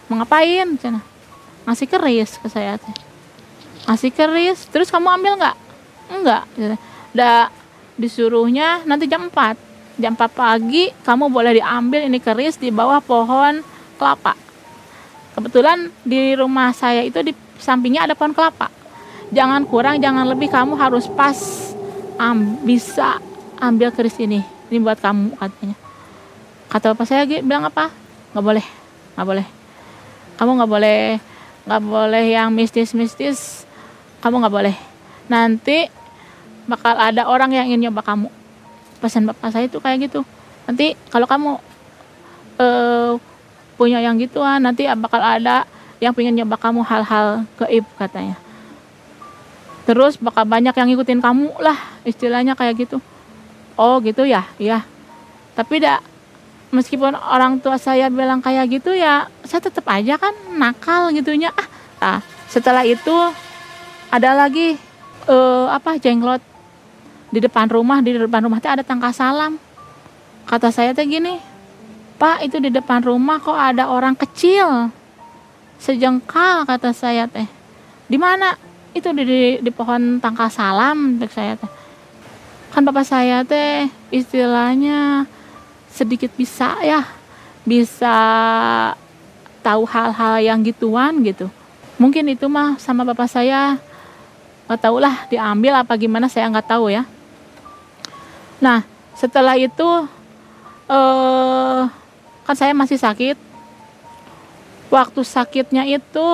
Mau 0.08 0.22
ngapain? 0.22 0.78
Cina 0.78 1.02
ngasih 1.68 1.90
keris 1.90 2.40
ke 2.40 2.48
saya 2.48 2.80
ngasih 3.90 4.12
keris 4.16 4.70
terus 4.72 4.88
kamu 4.88 5.20
ambil 5.20 5.34
nggak? 5.42 5.58
Enggak 6.14 6.44
udah 7.12 7.50
disuruhnya 7.98 8.86
nanti 8.86 9.10
jam 9.10 9.26
4 9.26 9.58
jam 9.98 10.14
4 10.14 10.30
pagi 10.30 10.94
kamu 11.02 11.34
boleh 11.34 11.58
diambil 11.58 12.06
ini 12.06 12.22
keris 12.22 12.62
di 12.62 12.70
bawah 12.70 13.02
pohon 13.02 13.66
kelapa. 13.98 14.38
Kebetulan 15.34 15.90
di 16.06 16.38
rumah 16.38 16.72
saya 16.72 17.02
itu 17.02 17.20
di 17.26 17.34
sampingnya 17.58 18.06
ada 18.06 18.14
pohon 18.14 18.32
kelapa 18.32 18.77
jangan 19.32 19.64
kurang 19.68 20.00
jangan 20.00 20.28
lebih. 20.28 20.52
Kamu 20.52 20.78
harus 20.78 21.08
pas. 21.12 21.38
Am, 22.18 22.58
bisa 22.66 23.22
ambil 23.62 23.94
keris 23.94 24.18
ini. 24.18 24.42
Ini 24.74 24.82
buat 24.82 24.98
kamu 24.98 25.38
katanya. 25.38 25.78
Kata 26.68 26.92
bapak 26.92 27.06
saya 27.06 27.24
bilang 27.30 27.70
apa? 27.70 27.94
Nggak 28.34 28.46
boleh 28.46 28.66
nggak 29.18 29.28
boleh. 29.28 29.48
Kamu 30.38 30.52
nggak 30.62 30.72
boleh 30.72 31.02
nggak 31.66 31.82
boleh 31.84 32.26
yang 32.30 32.50
mistis-mistis. 32.54 33.66
Kamu 34.22 34.42
nggak 34.42 34.54
boleh. 34.54 34.76
Nanti 35.30 35.90
bakal 36.70 36.98
ada 36.98 37.26
orang 37.30 37.54
yang 37.54 37.66
ingin 37.70 37.90
nyoba 37.90 38.06
kamu. 38.06 38.30
Pesan 39.02 39.26
bapak 39.30 39.54
saya 39.54 39.66
itu 39.66 39.82
kayak 39.82 40.10
gitu. 40.10 40.22
Nanti 40.70 40.94
kalau 41.10 41.26
kamu 41.26 41.58
eh, 42.62 43.14
punya 43.78 44.02
yang 44.02 44.18
gituan 44.18 44.62
nanti 44.66 44.90
bakal 44.98 45.22
ada 45.22 45.70
yang 46.02 46.14
pengen 46.14 46.42
nyoba 46.42 46.58
kamu 46.58 46.82
hal-hal 46.82 47.46
gaib 47.62 47.86
katanya 47.98 48.47
terus 49.88 50.20
bakal 50.20 50.44
banyak 50.44 50.76
yang 50.76 50.88
ngikutin 50.92 51.24
kamu 51.24 51.48
lah 51.64 51.80
istilahnya 52.04 52.60
kayak 52.60 52.76
gitu. 52.76 53.00
Oh 53.80 54.04
gitu 54.04 54.28
ya? 54.28 54.44
Iya. 54.60 54.84
Tapi 55.56 55.80
dak 55.80 56.04
meskipun 56.76 57.16
orang 57.16 57.64
tua 57.64 57.80
saya 57.80 58.12
bilang 58.12 58.44
kayak 58.44 58.68
gitu 58.68 58.92
ya 58.92 59.32
saya 59.48 59.64
tetap 59.64 59.88
aja 59.88 60.20
kan 60.20 60.36
nakal 60.60 61.08
gitunya. 61.16 61.56
Ah 61.56 61.68
nah, 62.04 62.20
setelah 62.52 62.84
itu 62.84 63.16
ada 64.12 64.36
lagi 64.36 64.76
eh, 65.32 65.66
apa 65.72 65.96
jenglot 65.96 66.44
di 67.32 67.40
depan 67.40 67.72
rumah 67.72 68.04
di 68.04 68.12
depan 68.12 68.44
rumah 68.44 68.60
ada 68.60 68.84
tangka 68.84 69.16
salam. 69.16 69.56
Kata 70.44 70.68
saya 70.68 70.92
teh 70.92 71.08
gini 71.08 71.40
pak 72.20 72.44
itu 72.44 72.60
di 72.60 72.68
depan 72.74 73.00
rumah 73.08 73.40
kok 73.40 73.56
ada 73.56 73.88
orang 73.88 74.20
kecil. 74.20 74.92
Sejengkal 75.80 76.68
kata 76.68 76.92
saya 76.92 77.24
teh. 77.32 77.48
Di 78.12 78.20
mana 78.20 78.67
itu 78.98 79.10
di, 79.14 79.24
di, 79.24 79.42
di 79.62 79.72
pohon 79.72 80.18
tangka 80.18 80.50
salam 80.50 81.22
kata 81.22 81.34
saya 81.34 81.54
teh. 81.56 81.72
Kan 82.74 82.84
bapak 82.84 83.06
saya 83.06 83.38
teh 83.46 83.88
istilahnya 84.12 85.26
sedikit 85.88 86.30
bisa 86.38 86.78
ya 86.86 87.06
bisa 87.66 88.16
tahu 89.66 89.84
hal-hal 89.90 90.40
yang 90.42 90.60
gituan 90.62 91.22
gitu. 91.26 91.50
Mungkin 91.98 92.30
itu 92.30 92.46
mah 92.46 92.78
sama 92.78 93.02
bapak 93.02 93.30
saya 93.30 93.82
nggak 94.68 94.82
tahu 94.84 95.00
lah 95.00 95.26
diambil 95.32 95.80
apa 95.80 95.96
gimana 95.96 96.28
saya 96.28 96.46
nggak 96.52 96.68
tahu 96.68 96.92
ya. 96.92 97.04
Nah 98.60 98.84
setelah 99.18 99.58
itu 99.58 99.88
eh 100.88 101.82
kan 102.46 102.56
saya 102.56 102.72
masih 102.72 103.00
sakit. 103.00 103.38
Waktu 104.88 105.20
sakitnya 105.28 105.84
itu 105.84 106.28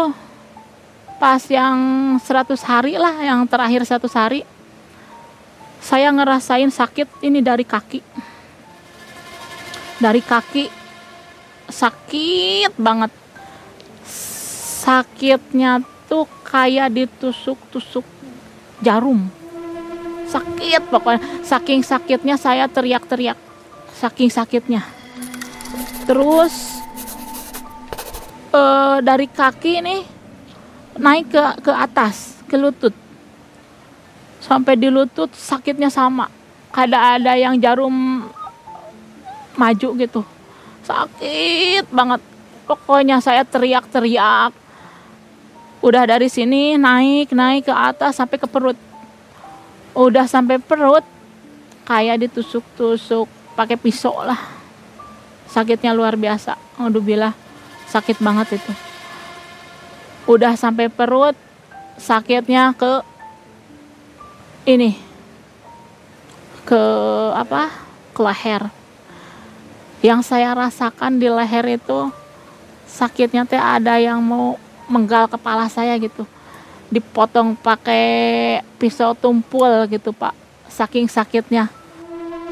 pas 1.24 1.40
yang 1.48 1.80
100 2.20 2.52
hari 2.68 3.00
lah 3.00 3.16
yang 3.24 3.48
terakhir 3.48 3.88
100 3.88 4.12
hari 4.12 4.44
saya 5.80 6.12
ngerasain 6.12 6.68
sakit 6.68 7.24
ini 7.24 7.40
dari 7.40 7.64
kaki. 7.64 8.00
Dari 10.04 10.20
kaki 10.20 10.68
sakit 11.68 12.76
banget. 12.76 13.12
Sakitnya 14.84 15.84
tuh 16.12 16.28
kayak 16.44 16.92
ditusuk-tusuk 16.92 18.04
jarum. 18.80 19.28
Sakit 20.28 20.88
pokoknya. 20.88 21.24
Saking 21.44 21.84
sakitnya 21.84 22.36
saya 22.40 22.68
teriak-teriak. 22.72 23.40
Saking 23.96 24.32
sakitnya. 24.32 24.88
Terus 26.08 26.84
uh, 28.56 29.04
dari 29.04 29.28
kaki 29.28 29.84
nih 29.84 30.23
naik 30.98 31.34
ke 31.34 31.44
ke 31.64 31.72
atas 31.74 32.42
ke 32.46 32.56
lutut. 32.60 32.94
Sampai 34.44 34.76
di 34.76 34.92
lutut 34.92 35.32
sakitnya 35.34 35.88
sama. 35.88 36.28
Kada 36.74 37.18
ada 37.18 37.34
yang 37.38 37.56
jarum 37.58 38.28
maju 39.56 39.90
gitu. 39.98 40.22
Sakit 40.84 41.88
banget. 41.90 42.22
Pokoknya 42.68 43.24
saya 43.24 43.48
teriak-teriak. 43.48 44.52
Udah 45.84 46.04
dari 46.08 46.32
sini 46.32 46.80
naik 46.80 47.36
naik 47.36 47.68
ke 47.68 47.74
atas 47.74 48.20
sampai 48.20 48.40
ke 48.40 48.48
perut. 48.48 48.78
Udah 49.96 50.28
sampai 50.28 50.60
perut 50.60 51.06
kayak 51.84 52.28
ditusuk-tusuk 52.28 53.28
pakai 53.56 53.78
pisau 53.80 54.16
lah. 54.24 54.40
Sakitnya 55.48 55.94
luar 55.94 56.18
biasa. 56.18 56.58
Aduh 56.82 57.04
bilah 57.04 57.36
sakit 57.94 58.18
banget 58.18 58.58
itu 58.58 58.93
udah 60.24 60.56
sampai 60.56 60.88
perut 60.88 61.36
sakitnya 62.00 62.72
ke 62.72 63.04
ini 64.64 64.96
ke 66.64 66.84
apa? 67.36 67.68
Ke 68.16 68.22
leher. 68.24 68.64
Yang 70.00 70.32
saya 70.32 70.56
rasakan 70.56 71.20
di 71.20 71.28
leher 71.28 71.76
itu 71.76 72.08
sakitnya 72.88 73.44
teh 73.44 73.60
ada 73.60 74.00
yang 74.00 74.24
mau 74.24 74.56
menggal 74.88 75.28
kepala 75.28 75.68
saya 75.68 75.96
gitu. 76.00 76.24
Dipotong 76.88 77.60
pakai 77.60 78.60
pisau 78.80 79.12
tumpul 79.12 79.88
gitu 79.92 80.16
pak. 80.16 80.32
Saking 80.72 81.12
sakitnya. 81.12 81.68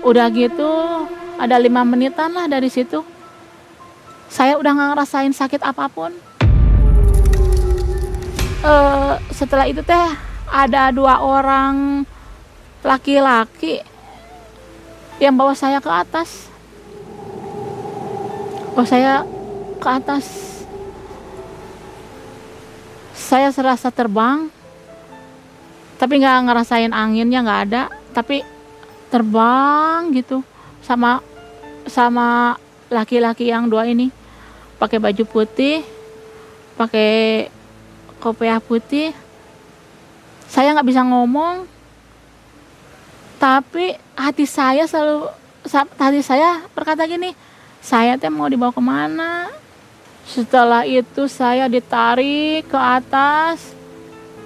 Udah 0.04 0.28
gitu 0.28 0.68
ada 1.40 1.56
lima 1.56 1.88
menitan 1.88 2.36
lah 2.36 2.51
dari 2.51 2.68
situ. 2.68 3.00
Saya 4.28 4.60
udah 4.60 4.72
nggak 4.75 4.90
ngerasain 4.96 5.32
sakit 5.32 5.63
apa 5.63 5.88
pun 5.88 6.30
uh, 8.65 9.18
setelah 9.34 9.65
itu 9.65 9.82
teh 9.82 10.10
ada 10.51 10.91
dua 10.94 11.22
orang 11.22 12.06
laki-laki 12.82 13.82
yang 15.22 15.38
bawa 15.38 15.53
saya 15.53 15.77
ke 15.77 15.90
atas. 15.90 16.50
Bawa 18.74 18.88
saya 18.88 19.14
ke 19.77 19.88
atas. 19.90 20.25
Saya 23.14 23.53
serasa 23.53 23.94
terbang 23.94 24.50
tapi 26.01 26.18
nggak 26.18 26.50
ngerasain 26.50 26.90
anginnya 26.98 27.46
nggak 27.46 27.62
ada 27.70 27.83
tapi 28.18 28.42
terbang 29.14 30.09
gitu 30.18 30.42
sama 30.81 31.22
sama 31.85 32.57
laki-laki 32.90 33.53
yang 33.53 33.70
dua 33.70 33.88
ini. 33.88 34.09
Pakai 34.81 34.98
baju 34.98 35.24
putih 35.29 35.85
pakai 36.75 37.60
kopiah 38.22 38.62
putih. 38.62 39.18
Saya 40.46 40.77
nggak 40.77 40.88
bisa 40.88 41.01
ngomong 41.01 41.66
tapi 43.42 43.98
hati 44.14 44.46
saya 44.46 44.86
selalu 44.86 45.34
hati 45.98 46.22
saya 46.22 46.62
berkata 46.77 47.10
gini 47.10 47.34
saya 47.81 48.14
teh 48.14 48.29
mau 48.29 48.46
dibawa 48.46 48.70
ke 48.70 48.77
mana? 48.77 49.50
Setelah 50.29 50.86
itu 50.86 51.25
saya 51.25 51.66
ditarik 51.66 52.70
ke 52.70 52.77
atas. 52.77 53.74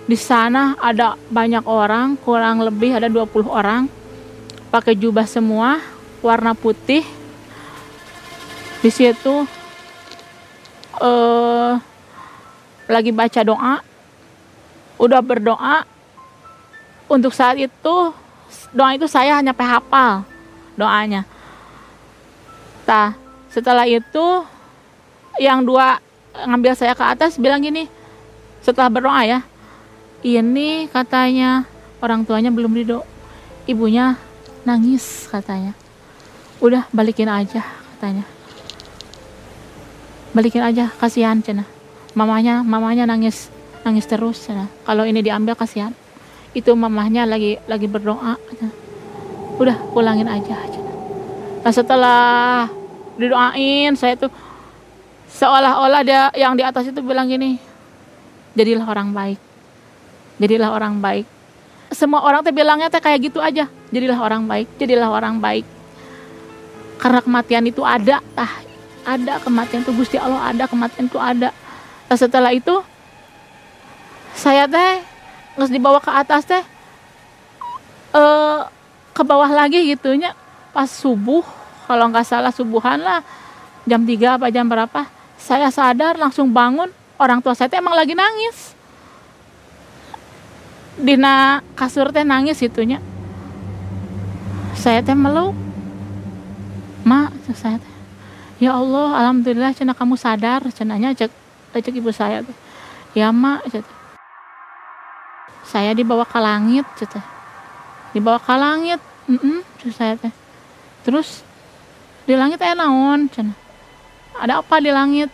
Di 0.08 0.16
sana 0.16 0.80
ada 0.80 1.20
banyak 1.28 1.68
orang 1.68 2.16
kurang 2.16 2.64
lebih 2.64 2.96
ada 2.96 3.12
20 3.12 3.52
orang. 3.52 3.92
Pakai 4.72 4.96
jubah 4.96 5.28
semua 5.28 5.84
warna 6.24 6.56
putih. 6.56 7.04
Di 8.80 8.88
situ 8.88 9.44
uh, 11.04 11.76
lagi 12.86 13.10
baca 13.10 13.42
doa 13.42 13.82
udah 15.02 15.22
berdoa 15.22 15.84
untuk 17.10 17.34
saat 17.34 17.58
itu 17.58 17.96
doa 18.72 18.92
itu 18.94 19.06
saya 19.10 19.38
hanya 19.38 19.54
hafal 19.54 20.26
doanya. 20.78 21.26
Nah, 22.86 23.18
setelah 23.50 23.90
itu 23.90 24.46
yang 25.42 25.66
dua 25.66 26.00
ngambil 26.36 26.78
saya 26.78 26.94
ke 26.94 27.04
atas 27.04 27.40
bilang 27.40 27.64
gini 27.64 27.88
setelah 28.60 28.92
berdoa 28.92 29.24
ya 29.24 29.40
ini 30.26 30.92
katanya 30.92 31.64
orang 32.04 32.28
tuanya 32.28 32.52
belum 32.52 32.76
ridho 32.76 33.02
ibunya 33.66 34.20
nangis 34.66 35.28
katanya. 35.30 35.74
Udah 36.64 36.88
balikin 36.96 37.28
aja 37.28 37.62
katanya. 37.96 38.24
Balikin 40.32 40.64
aja 40.64 40.92
kasihan 41.00 41.40
cina 41.40 41.75
mamanya 42.16 42.64
mamanya 42.64 43.04
nangis 43.06 43.52
nangis 43.84 44.08
terus 44.10 44.42
cina 44.42 44.72
kalau 44.88 45.06
ini 45.06 45.22
diambil 45.22 45.54
kasihan. 45.54 45.94
Itu 46.56 46.72
mamahnya 46.72 47.28
lagi 47.28 47.60
lagi 47.68 47.86
berdoa 47.92 48.40
cina. 48.50 48.72
udah 49.56 49.78
pulangin 49.92 50.28
aja 50.28 50.56
cina 50.72 50.92
nah 51.64 51.72
setelah 51.72 52.68
didoain 53.16 53.96
saya 53.96 54.20
tuh 54.20 54.32
seolah-olah 55.32 56.02
dia 56.04 56.32
yang 56.36 56.56
di 56.56 56.64
atas 56.64 56.88
itu 56.88 57.00
bilang 57.04 57.28
gini 57.28 57.60
jadilah 58.56 58.88
orang 58.88 59.12
baik. 59.12 59.40
Jadilah 60.36 60.72
orang 60.72 61.00
baik. 61.00 61.28
Semua 61.92 62.24
orang 62.24 62.44
tuh 62.44 62.52
bilangnya 62.52 62.92
teh 62.92 63.00
kayak 63.00 63.20
gitu 63.30 63.40
aja 63.40 63.68
jadilah 63.92 64.20
orang 64.20 64.48
baik 64.48 64.68
jadilah 64.80 65.12
orang 65.12 65.44
baik. 65.44 65.68
Karena 67.00 67.20
kematian 67.20 67.64
itu 67.68 67.84
ada 67.84 68.24
tah. 68.34 68.64
Ada 69.06 69.38
kematian 69.44 69.86
itu 69.86 69.92
Gusti 69.94 70.18
Allah 70.18 70.50
ada 70.50 70.66
kematian 70.66 71.06
itu 71.06 71.20
ada 71.22 71.54
setelah 72.14 72.54
itu 72.54 72.86
saya 74.38 74.70
teh 74.70 75.02
nggak 75.58 75.72
dibawa 75.74 75.98
ke 75.98 76.12
atas 76.14 76.46
teh 76.46 76.64
eh 78.14 78.60
ke 79.16 79.24
bawah 79.24 79.48
lagi 79.48 79.88
gitunya 79.90 80.36
pas 80.76 80.92
subuh 80.92 81.42
kalau 81.88 82.12
nggak 82.12 82.28
salah 82.28 82.52
subuhan 82.52 83.00
lah 83.00 83.24
jam 83.88 84.04
3 84.04 84.38
apa 84.38 84.52
jam 84.52 84.68
berapa 84.68 85.08
saya 85.40 85.72
sadar 85.72 86.20
langsung 86.20 86.52
bangun 86.52 86.92
orang 87.22 87.40
tua 87.40 87.56
saya 87.56 87.72
teh 87.72 87.80
emang 87.80 87.96
lagi 87.96 88.18
nangis. 88.18 88.76
Dina 90.96 91.60
kasur 91.76 92.12
teh 92.12 92.24
nangis 92.24 92.60
itunya 92.64 93.00
saya 94.76 95.00
teh 95.00 95.16
meluk. 95.16 95.56
Mak 97.06 97.32
saya 97.56 97.78
teh 97.80 97.96
ya 98.60 98.76
Allah 98.76 99.16
alhamdulillah 99.22 99.72
cina 99.76 99.94
kamu 99.94 100.18
sadar 100.18 100.66
cenanya 100.74 101.14
cek 101.14 101.45
cek 101.82 101.96
ibu 102.00 102.12
saya 102.12 102.44
tuh. 102.46 102.56
Ya 103.16 103.32
mak 103.32 103.64
cek 103.72 103.86
saya 105.66 105.92
dibawa 105.98 106.24
ke 106.24 106.40
langit 106.40 106.86
cek 107.00 107.18
dibawa 108.14 108.38
ke 108.38 108.54
langit 108.54 109.02
mm 109.26 109.66
saya 109.92 110.18
teh 110.18 110.34
terus 111.06 111.46
di 112.26 112.34
langit 112.34 112.58
eh 112.62 112.74
naon 112.74 113.30
cina 113.30 113.54
ada 114.36 114.60
apa 114.60 114.84
di 114.84 114.92
langit? 114.92 115.32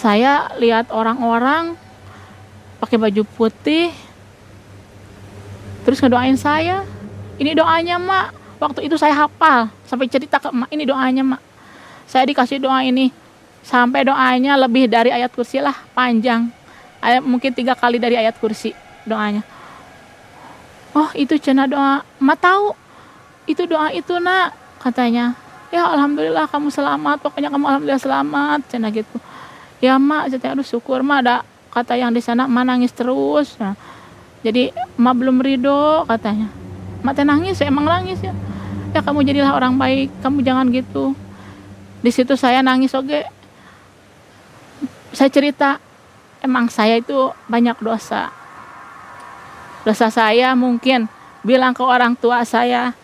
Saya 0.00 0.48
lihat 0.56 0.88
orang-orang 0.88 1.76
pakai 2.80 2.96
baju 2.96 3.22
putih 3.36 3.92
terus 5.84 6.00
ngedoain 6.00 6.40
saya. 6.40 6.88
Ini 7.36 7.52
doanya 7.56 8.00
mak. 8.00 8.32
Waktu 8.60 8.88
itu 8.88 8.96
saya 8.96 9.16
hafal 9.16 9.72
sampai 9.88 10.08
cerita 10.08 10.40
ke 10.40 10.48
emak 10.48 10.72
ini 10.72 10.88
doanya 10.88 11.36
mak. 11.36 11.42
Saya 12.08 12.24
dikasih 12.24 12.60
doa 12.60 12.80
ini 12.80 13.12
sampai 13.64 14.08
doanya 14.08 14.56
lebih 14.56 14.88
dari 14.90 15.12
ayat 15.12 15.30
kursi 15.32 15.60
lah 15.60 15.76
panjang. 15.94 16.48
Ayat 17.00 17.24
mungkin 17.24 17.56
tiga 17.56 17.72
kali 17.72 17.96
dari 17.96 18.16
ayat 18.16 18.36
kursi 18.36 18.76
doanya. 19.08 19.44
Oh 20.92 21.08
itu 21.14 21.38
cina 21.38 21.64
doa. 21.70 22.02
Ma 22.18 22.34
tahu 22.34 22.74
itu 23.46 23.64
doa 23.64 23.94
itu 23.94 24.18
nak 24.20 24.52
katanya. 24.82 25.38
Ya 25.70 25.86
alhamdulillah 25.86 26.50
kamu 26.50 26.68
selamat. 26.68 27.22
Pokoknya 27.22 27.48
kamu 27.48 27.64
alhamdulillah 27.64 28.02
selamat 28.02 28.60
cina 28.68 28.90
gitu. 28.90 29.16
Ya 29.80 29.96
mak 29.96 30.28
saya 30.28 30.52
aduh 30.52 30.66
syukur 30.66 31.00
mak 31.00 31.24
ada 31.24 31.36
kata 31.72 31.96
yang 31.96 32.12
di 32.12 32.20
sana 32.20 32.44
ma 32.50 32.66
nangis 32.66 32.92
terus. 32.92 33.56
Nah, 33.56 33.78
jadi 34.44 34.74
ma 35.00 35.16
belum 35.16 35.40
ridho 35.40 36.04
katanya. 36.04 36.52
Mak 37.00 37.16
teh 37.16 37.24
nangis 37.24 37.56
emang 37.64 37.88
nangis 37.88 38.20
ya. 38.20 38.36
Ya 38.92 39.00
kamu 39.00 39.24
jadilah 39.24 39.56
orang 39.56 39.78
baik 39.80 40.10
kamu 40.20 40.44
jangan 40.44 40.68
gitu. 40.68 41.16
Di 42.04 42.10
situ 42.12 42.36
saya 42.36 42.60
nangis 42.60 42.92
oke 42.92 43.39
saya 45.10 45.30
cerita 45.30 45.82
emang 46.38 46.70
saya 46.70 46.98
itu 47.02 47.34
banyak 47.50 47.76
dosa. 47.82 48.30
Dosa 49.82 50.12
saya 50.12 50.54
mungkin 50.54 51.10
bilang 51.42 51.74
ke 51.74 51.82
orang 51.82 52.14
tua 52.14 52.46
saya 52.46 52.94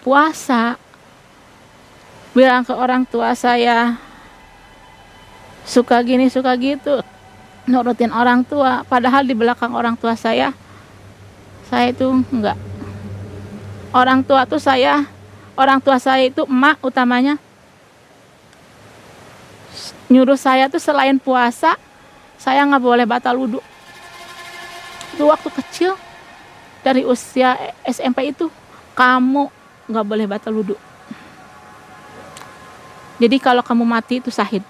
puasa. 0.00 0.80
Bilang 2.30 2.62
ke 2.62 2.72
orang 2.72 3.02
tua 3.04 3.34
saya 3.34 3.98
suka 5.66 6.00
gini 6.00 6.32
suka 6.32 6.56
gitu. 6.56 7.02
Nurutin 7.68 8.10
orang 8.14 8.42
tua 8.46 8.86
padahal 8.88 9.26
di 9.26 9.36
belakang 9.36 9.76
orang 9.76 9.94
tua 9.98 10.16
saya 10.16 10.54
saya 11.68 11.92
itu 11.92 12.08
enggak. 12.32 12.56
Orang 13.90 14.22
tua 14.22 14.46
tuh 14.46 14.62
saya 14.62 15.04
orang 15.58 15.82
tua 15.82 15.98
saya 16.00 16.24
itu 16.24 16.46
emak 16.46 16.80
utamanya 16.80 17.36
nyuruh 20.10 20.34
saya 20.34 20.66
tuh 20.66 20.82
selain 20.82 21.16
puasa 21.22 21.78
saya 22.34 22.66
nggak 22.66 22.82
boleh 22.82 23.06
batal 23.06 23.38
wudhu. 23.38 23.62
Itu 25.14 25.30
waktu 25.30 25.48
kecil 25.54 25.92
dari 26.82 27.06
usia 27.06 27.54
SMP 27.86 28.34
itu 28.34 28.50
kamu 28.98 29.46
nggak 29.86 30.06
boleh 30.08 30.26
batal 30.26 30.52
wudhu. 30.58 30.74
Jadi 33.20 33.36
kalau 33.38 33.62
kamu 33.62 33.84
mati 33.86 34.18
itu 34.18 34.32
sahid. 34.34 34.66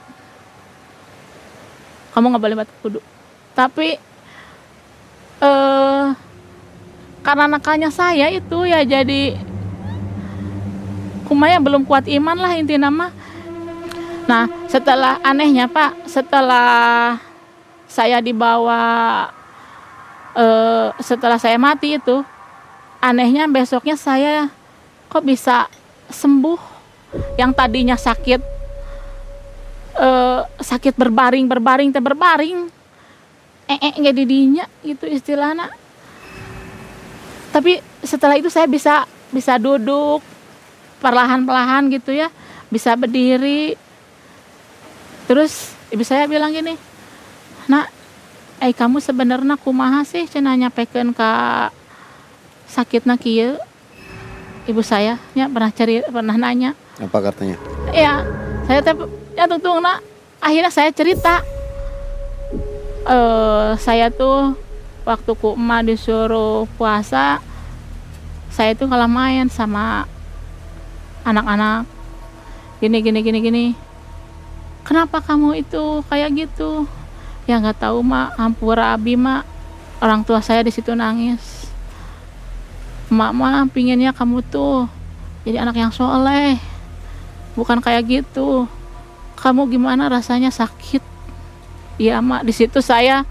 Kamu 2.13 2.35
nggak 2.35 2.45
boleh 2.45 2.59
batal 2.61 2.77
wudhu. 2.85 3.01
Tapi 3.57 3.97
eh, 5.41 6.07
karena 7.25 7.47
nakalnya 7.47 7.89
saya 7.89 8.29
itu 8.29 8.67
ya 8.67 8.83
jadi 8.83 9.39
kumaya 11.31 11.63
belum 11.63 11.87
kuat 11.87 12.11
iman 12.11 12.35
lah 12.35 12.59
inti 12.59 12.75
nama 12.75 13.15
Nah, 14.29 14.45
setelah 14.69 15.21
anehnya 15.25 15.71
Pak, 15.71 16.09
setelah 16.09 17.17
saya 17.91 18.23
dibawa 18.23 18.81
uh, 20.37 20.89
setelah 21.01 21.39
saya 21.41 21.57
mati 21.57 21.97
itu, 21.97 22.23
anehnya 23.03 23.49
besoknya 23.51 23.97
saya 23.97 24.51
kok 25.09 25.25
bisa 25.25 25.67
sembuh? 26.11 26.79
Yang 27.35 27.51
tadinya 27.59 27.97
sakit 27.99 28.39
uh, 29.99 30.47
sakit 30.63 30.95
berbaring 30.95 31.51
berbaring 31.51 31.91
teh 31.91 32.03
berbaring. 32.03 32.71
Eh 33.67 33.79
eh 33.79 33.93
nggak 33.99 34.15
didinya 34.15 34.65
gitu 34.87 35.11
istilahnya. 35.11 35.75
Tapi 37.51 37.83
setelah 38.07 38.39
itu 38.39 38.47
saya 38.47 38.71
bisa 38.71 39.03
bisa 39.35 39.59
duduk 39.59 40.23
perlahan-perlahan 41.03 41.91
gitu 41.91 42.15
ya 42.15 42.29
bisa 42.71 42.95
berdiri 42.95 43.75
terus 45.31 45.79
ibu 45.95 46.03
saya 46.03 46.27
bilang 46.27 46.51
gini 46.51 46.75
nak 47.71 47.87
eh 48.61 48.75
kamu 48.75 48.99
sebenarnya 48.99 49.57
kumaha 49.57 50.03
sih? 50.05 50.27
Cina 50.29 50.53
nyapeken 50.59 51.17
ke 51.17 51.31
sakit 52.69 53.09
kieu. 53.23 53.57
Ibu 54.69 54.85
saya 54.85 55.17
ya 55.33 55.49
pernah 55.49 55.73
cari 55.73 56.05
pernah 56.05 56.37
nanya. 56.37 56.77
Apa 57.01 57.31
katanya? 57.33 57.57
Ya 57.95 58.27
saya 58.69 58.85
teh 58.85 58.93
ya 59.39 59.49
tungtung 59.49 59.81
nak 59.81 60.05
akhirnya 60.45 60.69
saya 60.69 60.93
cerita. 60.93 61.41
Eh 63.09 63.79
saya 63.81 64.13
tuh 64.13 64.59
waktu 65.09 65.33
ku 65.39 65.57
emak 65.57 65.89
disuruh 65.89 66.69
puasa 66.77 67.41
saya 68.53 68.77
tuh 68.77 68.91
kalau 68.91 69.09
main 69.09 69.49
sama 69.49 70.05
anak-anak. 71.25 71.89
Gini 72.83 72.99
gini 73.01 73.21
gini 73.25 73.39
gini 73.41 73.65
kenapa 74.91 75.23
kamu 75.23 75.63
itu 75.63 76.03
kayak 76.11 76.35
gitu? 76.35 76.83
Ya 77.47 77.63
nggak 77.63 77.79
tahu 77.79 78.03
mak. 78.03 78.35
Hampura 78.35 78.99
abi 78.99 79.15
mak. 79.15 79.47
Orang 80.03 80.27
tua 80.27 80.43
saya 80.43 80.67
di 80.67 80.75
situ 80.75 80.91
nangis. 80.99 81.71
Mak 83.07 83.31
mak 83.31 83.71
pinginnya 83.71 84.11
kamu 84.11 84.43
tuh 84.51 84.91
jadi 85.47 85.63
anak 85.63 85.79
yang 85.79 85.95
soleh. 85.95 86.59
Bukan 87.55 87.79
kayak 87.79 88.03
gitu. 88.11 88.67
Kamu 89.39 89.71
gimana 89.71 90.11
rasanya 90.11 90.51
sakit? 90.51 91.07
Ya 92.03 92.19
mak. 92.19 92.43
Di 92.43 92.51
situ 92.51 92.83
saya 92.83 93.23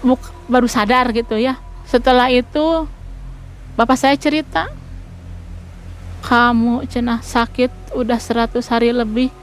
buk, 0.00 0.24
baru 0.48 0.64
sadar 0.64 1.12
gitu 1.12 1.36
ya. 1.36 1.60
Setelah 1.84 2.32
itu 2.32 2.88
bapak 3.76 4.00
saya 4.00 4.16
cerita 4.16 4.72
kamu 6.30 6.86
cenah 6.86 7.18
sakit 7.26 7.90
udah 7.98 8.14
100 8.14 8.62
hari 8.70 8.94
lebih 8.94 9.34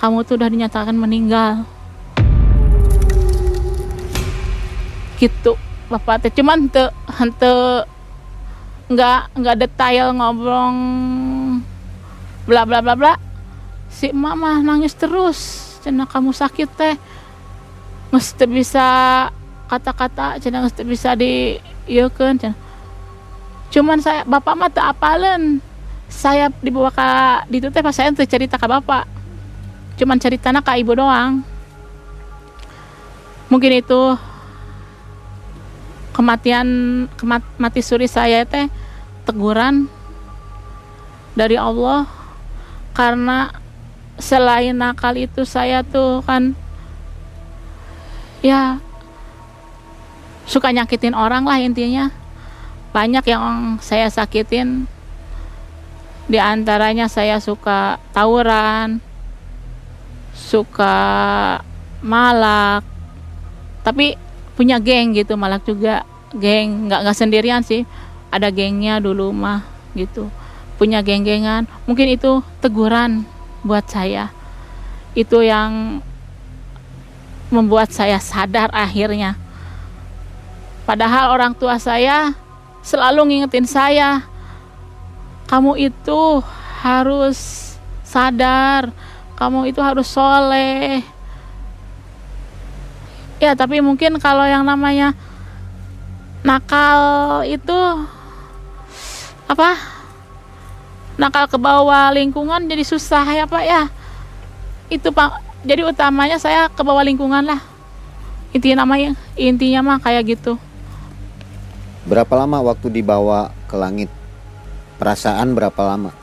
kamu 0.00 0.24
tuh 0.24 0.40
udah 0.40 0.48
dinyatakan 0.48 0.96
meninggal. 0.96 1.68
Gitu 5.20 5.52
bapak 5.92 6.24
teh. 6.24 6.32
Cuman 6.32 6.72
te 6.72 6.88
hente 7.12 7.84
nggak 8.88 9.36
nggak 9.36 9.56
detail 9.60 10.16
ngobrol 10.16 10.72
bla 12.48 12.64
bla 12.64 12.80
bla 12.80 12.96
bla 12.96 13.12
si 13.92 14.16
mama 14.16 14.64
nangis 14.64 14.96
terus. 14.96 15.38
Cina 15.84 16.08
kamu 16.08 16.32
sakit 16.32 16.68
teh. 16.72 16.96
Mesti 18.16 18.48
bisa 18.48 18.88
kata-kata 19.68 20.40
cina 20.40 20.64
mesti 20.64 20.84
bisa 20.84 21.16
di 21.16 21.56
iya 21.88 22.04
kan 22.12 22.36
cuman 23.72 24.04
saya 24.04 24.20
bapak 24.28 24.52
mah 24.52 24.68
tak 24.68 24.84
apalen 24.92 25.64
saya 26.12 26.52
dibawa 26.60 26.92
ke 26.92 27.08
di 27.48 27.56
itu 27.58 27.72
teh 27.72 27.80
pas 27.80 27.96
saya 27.96 28.12
tuh 28.12 28.28
cerita 28.28 28.60
ke 28.60 28.66
bapak. 28.68 29.08
Cuman 29.96 30.20
ceritanya 30.20 30.60
ke 30.60 30.76
ibu 30.76 30.92
doang. 30.92 31.40
Mungkin 33.48 33.80
itu 33.80 34.16
kematian 36.12 36.68
kemat, 37.16 37.40
mati 37.56 37.80
suri 37.80 38.04
saya 38.04 38.44
teh 38.44 38.68
teguran 39.24 39.88
dari 41.32 41.56
Allah. 41.56 42.04
Karena 42.92 43.48
selain 44.20 44.76
nakal 44.76 45.16
itu 45.16 45.48
saya 45.48 45.80
tuh 45.80 46.20
kan 46.28 46.52
ya 48.44 48.76
suka 50.44 50.68
nyakitin 50.68 51.16
orang 51.16 51.48
lah 51.48 51.56
intinya. 51.56 52.12
Banyak 52.92 53.24
yang 53.24 53.80
saya 53.80 54.12
sakitin 54.12 54.84
di 56.32 56.40
antaranya 56.40 57.12
saya 57.12 57.36
suka 57.44 58.00
tawuran, 58.16 59.04
suka 60.32 60.96
malak, 62.00 62.80
tapi 63.84 64.16
punya 64.56 64.80
geng 64.80 65.12
gitu 65.12 65.36
malak 65.36 65.60
juga 65.68 66.08
geng. 66.32 66.88
Nggak 66.88 67.04
nggak 67.04 67.18
sendirian 67.20 67.60
sih 67.60 67.84
ada 68.32 68.48
gengnya 68.48 68.96
dulu 68.96 69.28
mah 69.28 69.60
gitu. 69.92 70.32
Punya 70.80 71.04
geng-gengan. 71.04 71.68
Mungkin 71.84 72.16
itu 72.16 72.40
teguran 72.64 73.28
buat 73.60 73.84
saya. 73.92 74.32
Itu 75.12 75.44
yang 75.44 76.00
membuat 77.52 77.92
saya 77.92 78.16
sadar 78.16 78.72
akhirnya. 78.72 79.36
Padahal 80.88 81.36
orang 81.36 81.52
tua 81.52 81.76
saya 81.76 82.32
selalu 82.80 83.28
ngingetin 83.28 83.68
saya 83.68 84.31
kamu 85.52 85.76
itu 85.76 86.40
harus 86.80 87.36
sadar. 88.00 88.88
Kamu 89.36 89.68
itu 89.68 89.84
harus 89.84 90.08
soleh. 90.08 91.04
Ya 93.36 93.52
tapi 93.52 93.84
mungkin 93.84 94.16
kalau 94.16 94.48
yang 94.48 94.64
namanya 94.64 95.12
nakal 96.40 97.44
itu 97.44 97.76
apa? 99.44 99.76
Nakal 101.20 101.44
ke 101.44 101.60
bawah 101.60 102.08
lingkungan 102.16 102.64
jadi 102.64 102.88
susah 102.88 103.28
ya 103.36 103.44
pak 103.44 103.64
ya. 103.68 103.92
Itu 104.88 105.12
pak. 105.12 105.36
Jadi 105.68 105.84
utamanya 105.84 106.40
saya 106.40 106.72
ke 106.72 106.80
bawah 106.80 107.04
lingkungan 107.04 107.44
lah. 107.44 107.60
Intinya 108.56 108.88
namanya 108.88 109.12
intinya 109.36 109.84
mah 109.84 110.00
kayak 110.00 110.32
gitu. 110.32 110.56
Berapa 112.08 112.40
lama 112.40 112.72
waktu 112.72 112.88
dibawa 112.88 113.52
ke 113.68 113.76
langit 113.76 114.21
Perasaan 115.02 115.58
berapa 115.58 115.82
lama? 115.82 116.14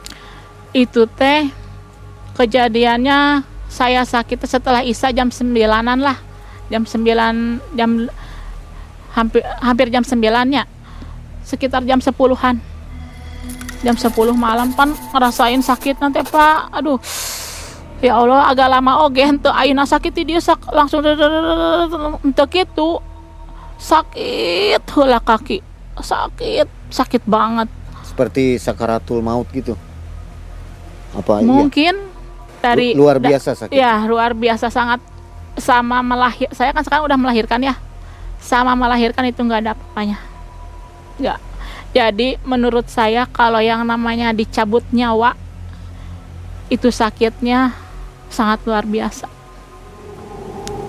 Itu 0.71 1.03
teh 1.03 1.51
kejadiannya 2.39 3.43
saya 3.67 4.07
sakit 4.07 4.39
setelah 4.47 4.87
Isa 4.87 5.11
jam 5.11 5.27
sembilanan 5.27 5.99
lah. 5.99 6.15
Jam 6.71 6.87
sembilan 6.87 7.59
jam 7.75 8.07
hampir 9.11 9.43
hampir 9.59 9.91
jam 9.91 10.05
9 10.07 10.15
ya 10.53 10.63
sekitar 11.43 11.81
jam 11.83 11.97
10-an 11.97 12.61
jam 13.81 13.95
10 13.97 14.13
malam 14.37 14.69
pan 14.77 14.95
ngerasain 15.11 15.59
sakit 15.59 15.99
nanti 15.99 16.23
pak. 16.23 16.71
Aduh 16.71 17.03
ya 17.99 18.15
Allah 18.15 18.47
agak 18.47 18.71
lama. 18.71 19.03
Oke 19.03 19.27
ente 19.27 19.51
aina 19.51 19.83
sakit 19.83 20.13
dia 20.23 20.39
sak 20.39 20.71
langsung 20.71 21.03
untuk 22.23 22.51
itu. 22.55 22.89
Sakit 23.75 24.87
hula 24.95 25.19
kaki. 25.19 25.59
Sakit 25.99 26.67
sakit 26.95 27.27
banget 27.27 27.67
Seperti 28.19 28.59
sakaratul 28.59 29.23
maut 29.23 29.47
gitu. 29.55 29.79
Apa 31.15 31.39
iya? 31.39 31.47
mungkin 31.47 31.95
dari 32.59 32.91
Lu- 32.91 33.07
luar 33.07 33.15
biasa 33.15 33.55
sakit. 33.55 33.71
ya 33.71 34.03
luar 34.03 34.35
biasa 34.35 34.67
sangat 34.67 34.99
sama 35.55 36.03
melahir 36.03 36.51
saya 36.51 36.75
kan 36.75 36.83
sekarang 36.83 37.07
udah 37.07 37.15
melahirkan 37.15 37.63
ya 37.63 37.79
sama 38.43 38.75
melahirkan 38.75 39.23
itu 39.23 39.39
nggak 39.39 39.63
ada 39.63 39.71
apa-apanya 39.71 40.19
nggak 41.15 41.39
jadi 41.95 42.35
menurut 42.43 42.91
saya 42.91 43.23
kalau 43.31 43.63
yang 43.63 43.87
namanya 43.87 44.35
dicabut 44.35 44.83
nyawa 44.91 45.39
itu 46.67 46.91
sakitnya 46.91 47.71
sangat 48.27 48.59
luar 48.67 48.83
biasa 48.83 49.31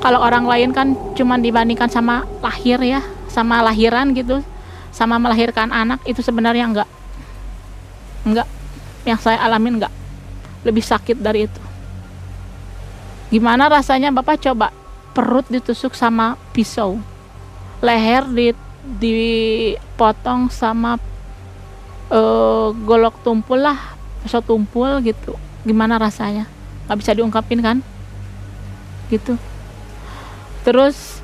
kalau 0.03 0.19
orang 0.19 0.45
lain 0.51 0.71
kan 0.75 0.99
cuman 1.15 1.39
dibandingkan 1.39 1.87
sama 1.87 2.27
lahir 2.43 2.83
ya 2.83 3.01
sama 3.31 3.63
lahiran 3.63 4.11
gitu 4.13 4.43
sama 4.91 5.23
melahirkan 5.23 5.71
anak 5.71 6.03
itu 6.05 6.19
sebenarnya 6.19 6.67
enggak 6.67 6.91
enggak. 8.25 8.49
Yang 9.09 9.21
saya 9.25 9.39
alamin 9.41 9.81
enggak. 9.81 9.95
Lebih 10.67 10.85
sakit 10.85 11.17
dari 11.21 11.49
itu. 11.49 11.63
Gimana 13.31 13.71
rasanya 13.71 14.11
bapak 14.11 14.43
coba 14.43 14.75
perut 15.15 15.47
ditusuk 15.47 15.95
sama 15.95 16.35
pisau? 16.51 16.99
Leher 17.81 18.27
di 18.29 18.53
dipotong 18.81 20.49
sama 20.49 20.97
eh, 22.11 22.69
golok 22.85 23.21
tumpul 23.23 23.61
lah 23.61 23.79
pisau 24.25 24.43
tumpul 24.45 25.01
gitu. 25.01 25.39
Gimana 25.65 25.97
rasanya? 25.97 26.49
Nggak 26.89 26.99
bisa 26.99 27.13
diungkapin 27.15 27.61
kan? 27.63 27.79
Gitu. 29.09 29.39
Terus 30.67 31.23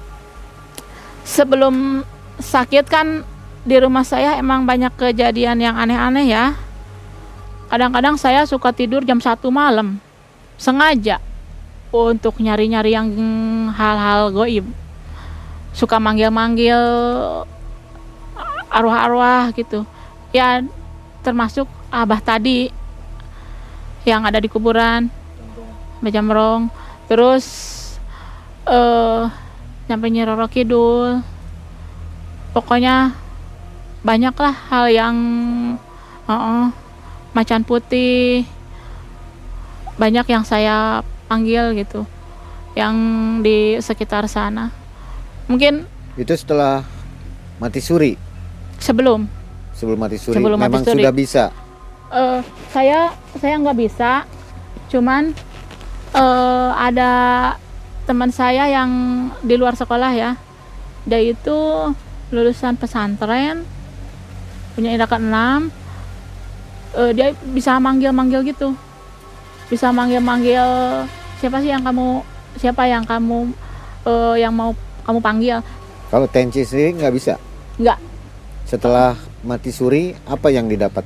sebelum 1.26 2.06
sakit 2.40 2.86
kan 2.86 3.26
di 3.66 3.76
rumah 3.82 4.06
saya 4.06 4.38
emang 4.38 4.62
banyak 4.62 4.94
kejadian 4.94 5.58
yang 5.58 5.74
aneh-aneh 5.74 6.30
ya 6.30 6.54
kadang-kadang 7.66 8.14
saya 8.18 8.46
suka 8.46 8.70
tidur 8.70 9.02
jam 9.02 9.18
satu 9.18 9.50
malam. 9.50 9.98
Sengaja 10.56 11.20
untuk 11.92 12.40
nyari-nyari 12.40 12.96
yang 12.96 13.08
hal-hal 13.74 14.32
goib. 14.32 14.64
Suka 15.76 16.00
manggil-manggil 16.00 16.80
arwah-arwah 18.72 19.52
gitu. 19.52 19.84
Ya 20.32 20.64
termasuk 21.20 21.68
abah 21.92 22.20
tadi 22.20 22.72
yang 24.08 24.24
ada 24.24 24.40
di 24.40 24.48
kuburan. 24.48 25.12
Bejamrong 26.00 26.68
terus 27.08 27.46
eh 28.66 29.24
nyampe 29.86 30.06
Nyi 30.10 30.24
Roro 30.24 30.48
Kidul. 30.48 31.20
Pokoknya 32.56 33.12
banyaklah 34.00 34.54
hal 34.72 34.88
yang 34.88 35.16
heeh, 36.24 36.66
macan 37.36 37.68
putih 37.68 38.48
banyak 40.00 40.24
yang 40.24 40.40
saya 40.40 41.04
panggil 41.28 41.76
gitu 41.76 42.08
yang 42.72 42.96
di 43.44 43.76
sekitar 43.76 44.24
sana. 44.24 44.72
Mungkin 45.44 45.84
itu 46.16 46.32
setelah 46.32 46.80
mati 47.60 47.84
suri? 47.84 48.16
Sebelum. 48.80 49.28
Sebelum 49.76 50.00
mati 50.00 50.16
suri 50.16 50.40
sebelum 50.40 50.56
memang 50.56 50.80
mati 50.80 50.88
suri. 50.88 51.04
sudah 51.04 51.12
bisa? 51.12 51.44
Uh, 52.08 52.40
saya 52.72 53.12
saya 53.36 53.60
nggak 53.60 53.76
bisa. 53.76 54.24
Cuman 54.88 55.36
uh, 56.16 56.72
ada 56.72 57.12
teman 58.08 58.32
saya 58.32 58.64
yang 58.68 58.90
di 59.44 59.60
luar 59.60 59.76
sekolah 59.76 60.12
ya. 60.16 60.40
Dia 61.04 61.20
itu 61.20 61.56
lulusan 62.32 62.80
pesantren 62.80 63.62
punya 64.74 64.92
irakan 64.92 65.70
6 65.72 65.85
uh, 66.96 67.12
dia 67.12 67.36
bisa 67.52 67.76
manggil-manggil 67.76 68.40
gitu. 68.48 68.72
Bisa 69.68 69.92
manggil-manggil 69.92 70.64
siapa 71.38 71.60
sih 71.60 71.70
yang 71.70 71.84
kamu 71.84 72.24
siapa 72.56 72.88
yang 72.88 73.04
kamu 73.04 73.52
uh, 74.08 74.34
yang 74.34 74.56
mau 74.56 74.72
kamu 75.04 75.20
panggil? 75.20 75.56
Kalau 76.08 76.26
tensi 76.26 76.64
sih 76.64 76.96
nggak 76.96 77.12
bisa? 77.12 77.36
Nggak. 77.76 77.98
Setelah 78.66 79.14
mati 79.44 79.70
suri 79.70 80.16
apa 80.26 80.50
yang 80.50 80.66
didapat? 80.66 81.04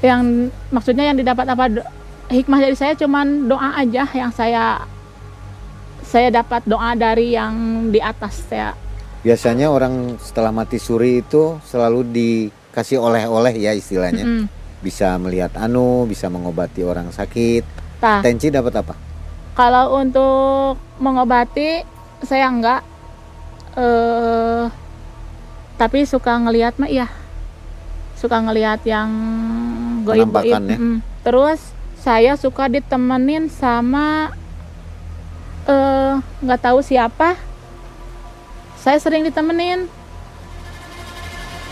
Yang 0.00 0.50
maksudnya 0.72 1.12
yang 1.12 1.18
didapat 1.20 1.46
apa? 1.46 1.64
Hikmah 2.30 2.62
dari 2.62 2.78
saya 2.78 2.94
cuman 2.94 3.50
doa 3.50 3.74
aja 3.74 4.06
yang 4.14 4.30
saya 4.30 4.86
saya 6.06 6.30
dapat 6.30 6.62
doa 6.66 6.94
dari 6.94 7.34
yang 7.34 7.86
di 7.90 7.98
atas 7.98 8.46
saya. 8.46 8.74
Biasanya 9.20 9.68
orang 9.68 10.16
setelah 10.22 10.54
mati 10.54 10.78
suri 10.80 11.20
itu 11.20 11.58
selalu 11.66 12.00
di 12.08 12.30
dikasih 12.70 13.02
oleh-oleh 13.02 13.54
ya 13.58 13.74
istilahnya. 13.74 14.22
Mm-mm. 14.22 14.46
Bisa 14.80 15.18
melihat 15.20 15.52
anu, 15.60 16.08
bisa 16.08 16.30
mengobati 16.32 16.80
orang 16.86 17.12
sakit. 17.12 17.66
Tah, 18.00 18.24
Tenchi 18.24 18.48
dapat 18.48 18.72
apa? 18.80 19.10
kalau 19.60 20.00
untuk 20.00 20.80
mengobati 20.96 21.84
saya 22.24 22.48
enggak 22.48 22.80
eh 23.76 24.64
tapi 25.76 26.08
suka 26.08 26.32
ngelihat 26.40 26.80
mah 26.80 26.88
iya 26.88 27.12
suka 28.16 28.40
ngelihat 28.40 28.80
yang 28.88 29.08
goib 30.04 30.32
goib 30.32 30.32
Penampakan 30.32 30.62
ya? 30.64 30.78
terus 31.20 31.60
saya 32.00 32.40
suka 32.40 32.72
ditemenin 32.72 33.52
sama 33.52 34.32
eh 35.68 36.16
nggak 36.40 36.60
tahu 36.64 36.80
siapa 36.80 37.36
saya 38.80 38.96
sering 38.96 39.28
ditemenin 39.28 39.92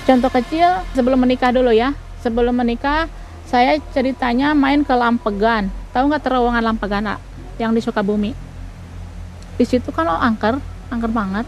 contoh 0.09 0.33
kecil 0.33 0.81
sebelum 0.97 1.21
menikah 1.21 1.53
dulu 1.53 1.69
ya. 1.69 1.93
Sebelum 2.25 2.57
menikah 2.57 3.13
saya 3.45 3.77
ceritanya 3.93 4.57
main 4.57 4.81
ke 4.81 4.97
Lampegan. 4.97 5.69
Tahu 5.93 6.09
nggak 6.09 6.25
terowongan 6.25 6.65
Lampegan 6.65 7.21
yang 7.61 7.77
di 7.77 7.85
Sukabumi? 7.85 8.33
Di 9.61 9.65
situ 9.69 9.93
kan 9.93 10.09
oh 10.09 10.17
angker. 10.17 10.57
Angker 10.89 11.13
banget. 11.13 11.45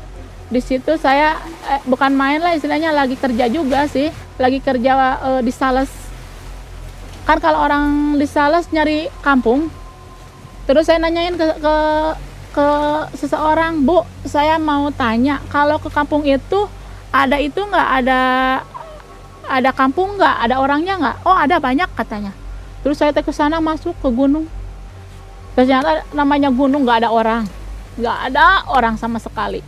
Di 0.53 0.61
situ 0.61 1.01
saya 1.01 1.41
eh, 1.73 1.81
bukan 1.89 2.13
main 2.13 2.45
lah 2.45 2.53
istilahnya 2.53 2.93
lagi 2.93 3.17
kerja 3.17 3.49
juga 3.49 3.89
sih. 3.89 4.13
Lagi 4.37 4.61
kerja 4.61 4.93
eh, 5.17 5.41
di 5.41 5.53
sales. 5.57 5.89
Kan 7.25 7.41
kalau 7.41 7.65
orang 7.65 8.15
di 8.21 8.29
sales 8.29 8.69
nyari 8.69 9.09
kampung 9.25 9.81
terus 10.71 10.87
saya 10.87 11.03
nanyain 11.03 11.35
ke 11.35 11.47
ke 11.59 11.77
ke 12.55 12.69
seseorang 13.19 13.83
bu 13.83 14.07
saya 14.23 14.55
mau 14.55 14.87
tanya 14.95 15.43
kalau 15.51 15.83
ke 15.83 15.91
kampung 15.91 16.23
itu 16.23 16.71
ada 17.11 17.37
itu 17.43 17.59
nggak? 17.59 17.89
Ada 18.03 18.21
ada 19.51 19.71
kampung 19.75 20.15
nggak? 20.15 20.37
Ada 20.47 20.55
orangnya 20.63 20.95
nggak? 20.99 21.17
Oh 21.27 21.35
ada 21.35 21.59
banyak 21.59 21.91
katanya. 21.99 22.33
Terus 22.87 22.97
saya 22.97 23.13
ke 23.13 23.35
sana 23.35 23.59
masuk 23.59 23.93
ke 23.99 24.09
gunung. 24.09 24.47
Ternyata 25.59 26.07
namanya 26.15 26.49
gunung 26.49 26.87
nggak 26.87 27.05
ada 27.05 27.11
orang. 27.11 27.45
Nggak 27.99 28.19
ada 28.31 28.65
orang 28.71 28.95
sama 28.95 29.19
sekali. 29.19 29.61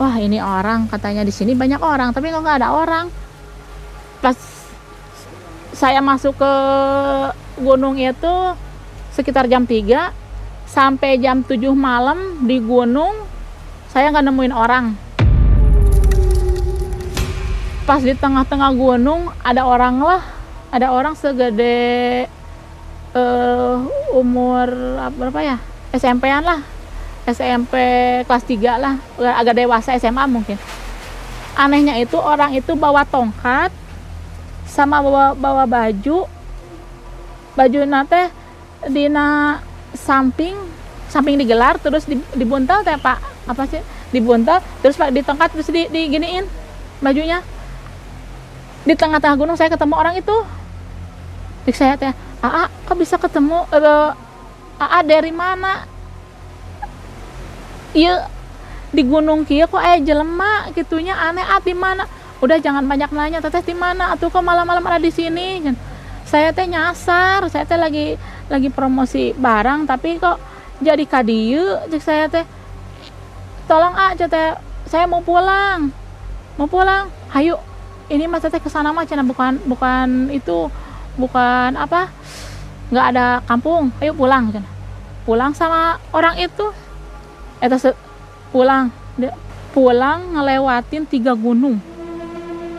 Wah 0.00 0.16
ini 0.16 0.40
orang 0.40 0.88
katanya. 0.88 1.22
Di 1.22 1.32
sini 1.32 1.52
banyak 1.52 1.78
orang 1.78 2.16
tapi 2.16 2.32
kok 2.32 2.40
nggak 2.40 2.58
ada 2.64 2.72
orang? 2.72 3.06
Pas 4.24 4.36
saya 5.76 6.00
masuk 6.00 6.40
ke 6.40 6.52
gunung 7.60 8.00
itu 8.00 8.34
sekitar 9.12 9.44
jam 9.44 9.68
3 9.68 10.12
sampai 10.64 11.20
jam 11.20 11.44
7 11.44 11.72
malam 11.76 12.44
di 12.44 12.60
gunung 12.60 13.12
saya 13.92 14.08
nggak 14.12 14.24
nemuin 14.28 14.56
orang 14.56 15.05
pas 17.86 18.02
di 18.02 18.12
tengah-tengah 18.18 18.74
gunung 18.74 19.30
ada 19.46 19.62
orang 19.62 20.02
lah. 20.02 20.22
Ada 20.74 20.90
orang 20.90 21.14
segede 21.14 22.26
eh 23.16 23.76
umur 24.12 24.66
apa 24.98 25.14
berapa 25.14 25.40
ya? 25.40 25.56
SMP-an 25.94 26.42
lah. 26.42 26.60
SMP 27.30 27.74
kelas 28.26 28.44
3 28.44 28.82
lah. 28.82 28.94
Agak 29.38 29.54
dewasa 29.54 29.94
SMA 29.96 30.26
mungkin. 30.26 30.58
Anehnya 31.54 31.96
itu 31.96 32.18
orang 32.18 32.52
itu 32.52 32.74
bawa 32.74 33.06
tongkat 33.06 33.70
sama 34.66 34.98
bawa 35.00 35.32
bawa 35.38 35.64
baju. 35.64 36.26
Baju 37.56 37.80
nate 37.86 38.28
dina 38.90 39.62
samping 39.96 40.58
samping 41.06 41.38
digelar 41.38 41.78
terus 41.78 42.04
di- 42.04 42.20
dibuntal 42.34 42.82
teh 42.82 42.98
pak. 42.98 43.22
Apa 43.46 43.64
sih? 43.70 43.80
Dibuntal 44.10 44.58
terus 44.82 44.98
pak 44.98 45.14
di 45.14 45.22
tongkat 45.22 45.54
terus 45.54 45.70
di 45.70 45.86
diginiin 45.86 46.44
bajunya 47.00 47.40
di 48.86 48.94
tengah-tengah 48.94 49.36
gunung 49.36 49.58
saya 49.58 49.68
ketemu 49.68 49.94
orang 49.98 50.14
itu. 50.14 50.36
Dik 51.66 51.74
saya 51.74 51.98
teh 51.98 52.14
Aa 52.46 52.70
kok 52.86 52.94
bisa 52.94 53.18
ketemu 53.18 53.66
eh, 53.74 54.10
Aa 54.78 55.02
dari 55.02 55.34
mana? 55.34 55.82
Iya 57.90 58.30
di 58.94 59.02
gunung 59.02 59.42
kia 59.42 59.66
kok 59.66 59.82
eh 59.82 59.98
jelema 60.00 60.70
gitunya 60.70 61.18
aneh 61.18 61.42
ah 61.42 61.58
di 61.58 61.74
mana? 61.74 62.06
Udah 62.38 62.62
jangan 62.62 62.86
banyak 62.86 63.10
nanya 63.10 63.42
teteh 63.42 63.66
di 63.66 63.74
mana? 63.74 64.14
Atau 64.14 64.30
kok 64.30 64.44
malam-malam 64.44 64.86
ada 64.86 65.02
di 65.02 65.10
sini? 65.10 65.66
Can. 65.66 65.76
saya 66.26 66.50
teh 66.50 66.66
nyasar 66.66 67.46
saya 67.46 67.62
teh 67.62 67.78
lagi 67.78 68.18
lagi 68.50 68.66
promosi 68.66 69.30
barang 69.30 69.86
tapi 69.86 70.18
kok 70.18 70.38
jadi 70.82 71.02
kadiu 71.06 71.82
cek 71.90 72.02
saya 72.02 72.24
teh. 72.30 72.46
Tolong 73.66 73.94
ah 73.98 74.14
teh 74.14 74.54
saya 74.86 75.10
mau 75.10 75.18
pulang 75.24 75.90
mau 76.54 76.70
pulang 76.70 77.10
ayo 77.34 77.58
ini 78.06 78.30
mas 78.30 78.46
teh 78.46 78.62
ke 78.62 78.70
sana 78.70 78.94
mah 78.94 79.02
cina 79.02 79.26
bukan 79.26 79.58
bukan 79.66 80.30
itu 80.30 80.70
bukan 81.18 81.74
apa 81.74 82.12
nggak 82.90 83.06
ada 83.14 83.26
kampung. 83.46 83.90
Ayo 83.98 84.14
pulang 84.14 84.54
cina. 84.54 84.68
Pulang 85.26 85.52
sama 85.58 85.98
orang 86.14 86.38
itu. 86.38 86.70
Eta 87.58 87.78
pulang. 88.54 88.94
Dia, 89.18 89.34
pulang 89.74 90.38
ngelewatin 90.38 91.02
tiga 91.08 91.34
gunung. 91.34 91.82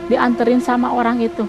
Dianterin 0.08 0.64
sama 0.64 0.96
orang 0.96 1.20
itu. 1.20 1.44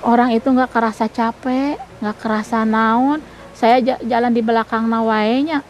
Orang 0.00 0.32
itu 0.32 0.48
nggak 0.48 0.72
kerasa 0.72 1.12
capek 1.12 1.76
nggak 2.00 2.16
kerasa 2.16 2.64
naon. 2.64 3.20
Saya 3.52 3.84
jalan 4.00 4.32
di 4.32 4.40
belakang 4.40 4.88
nawainya. 4.88 5.60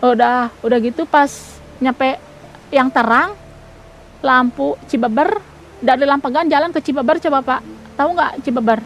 Udah 0.00 0.48
udah 0.64 0.78
gitu 0.80 1.04
pas 1.04 1.28
nyampe 1.76 2.16
yang 2.72 2.88
terang 2.88 3.36
lampu 4.24 4.80
Cibeber 4.88 5.55
dari 5.86 6.02
Lampegan 6.02 6.50
jalan 6.50 6.74
ke 6.74 6.82
Cibeber 6.82 7.22
coba 7.22 7.38
pak. 7.46 7.60
Tahu 7.94 8.08
nggak 8.18 8.32
Cibeber? 8.42 8.82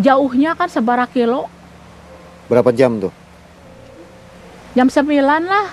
Jauhnya 0.00 0.56
kan 0.56 0.72
sebarak 0.72 1.12
kilo. 1.12 1.46
Berapa 2.48 2.72
jam 2.72 2.96
tuh? 2.96 3.12
Jam 4.72 4.88
9 4.88 5.04
lah. 5.22 5.68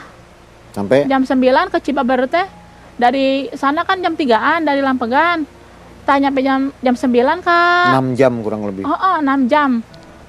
Sampai? 0.75 1.07
Jam 1.07 1.23
9 1.23 1.71
ke 1.71 1.77
Cibeber 1.79 2.27
teh. 2.27 2.45
Dari 2.99 3.47
sana 3.55 3.87
kan 3.87 3.97
jam 4.03 4.13
3an 4.13 4.67
dari 4.67 4.83
Lampegan 4.83 5.47
tanya 6.01 6.33
sampai 6.33 6.43
jam 6.43 6.61
jam 6.81 6.95
9 6.97 7.45
kan 7.45 7.93
6 8.13 8.19
jam 8.19 8.33
kurang 8.43 8.67
lebih. 8.67 8.83
Oh, 8.83 8.93
oh 8.93 9.17
6 9.23 9.47
jam. 9.47 9.79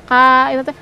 Kak 0.07 0.47
itu 0.55 0.63
teh. 0.63 0.77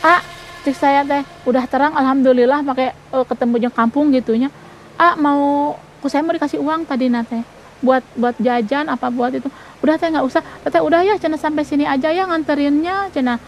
Ah 0.00 0.24
cek 0.64 0.76
saya 0.76 1.04
teh 1.04 1.22
udah 1.44 1.64
terang 1.68 1.92
alhamdulillah 1.92 2.64
pakai 2.64 2.96
uh, 3.12 3.22
ketemu 3.28 3.68
jeng 3.68 3.74
kampung 3.76 4.10
gitunya. 4.10 4.48
Ah 4.96 5.14
mau 5.14 5.76
aku 6.00 6.08
saya 6.08 6.24
mau 6.24 6.32
dikasih 6.32 6.58
uang 6.58 6.88
tadi 6.88 7.12
nate 7.12 7.59
buat 7.80 8.04
buat 8.16 8.36
jajan 8.40 8.88
apa 8.92 9.08
buat 9.08 9.32
itu. 9.36 9.48
Udah 9.80 9.96
teh 9.96 10.08
nggak 10.12 10.24
usah. 10.24 10.44
Teh 10.68 10.80
udah 10.80 11.00
ya 11.04 11.16
cina 11.16 11.40
sampai 11.40 11.64
sini 11.64 11.88
aja 11.88 12.12
ya 12.12 12.28
nganterinnya 12.28 13.08
cina. 13.12 13.40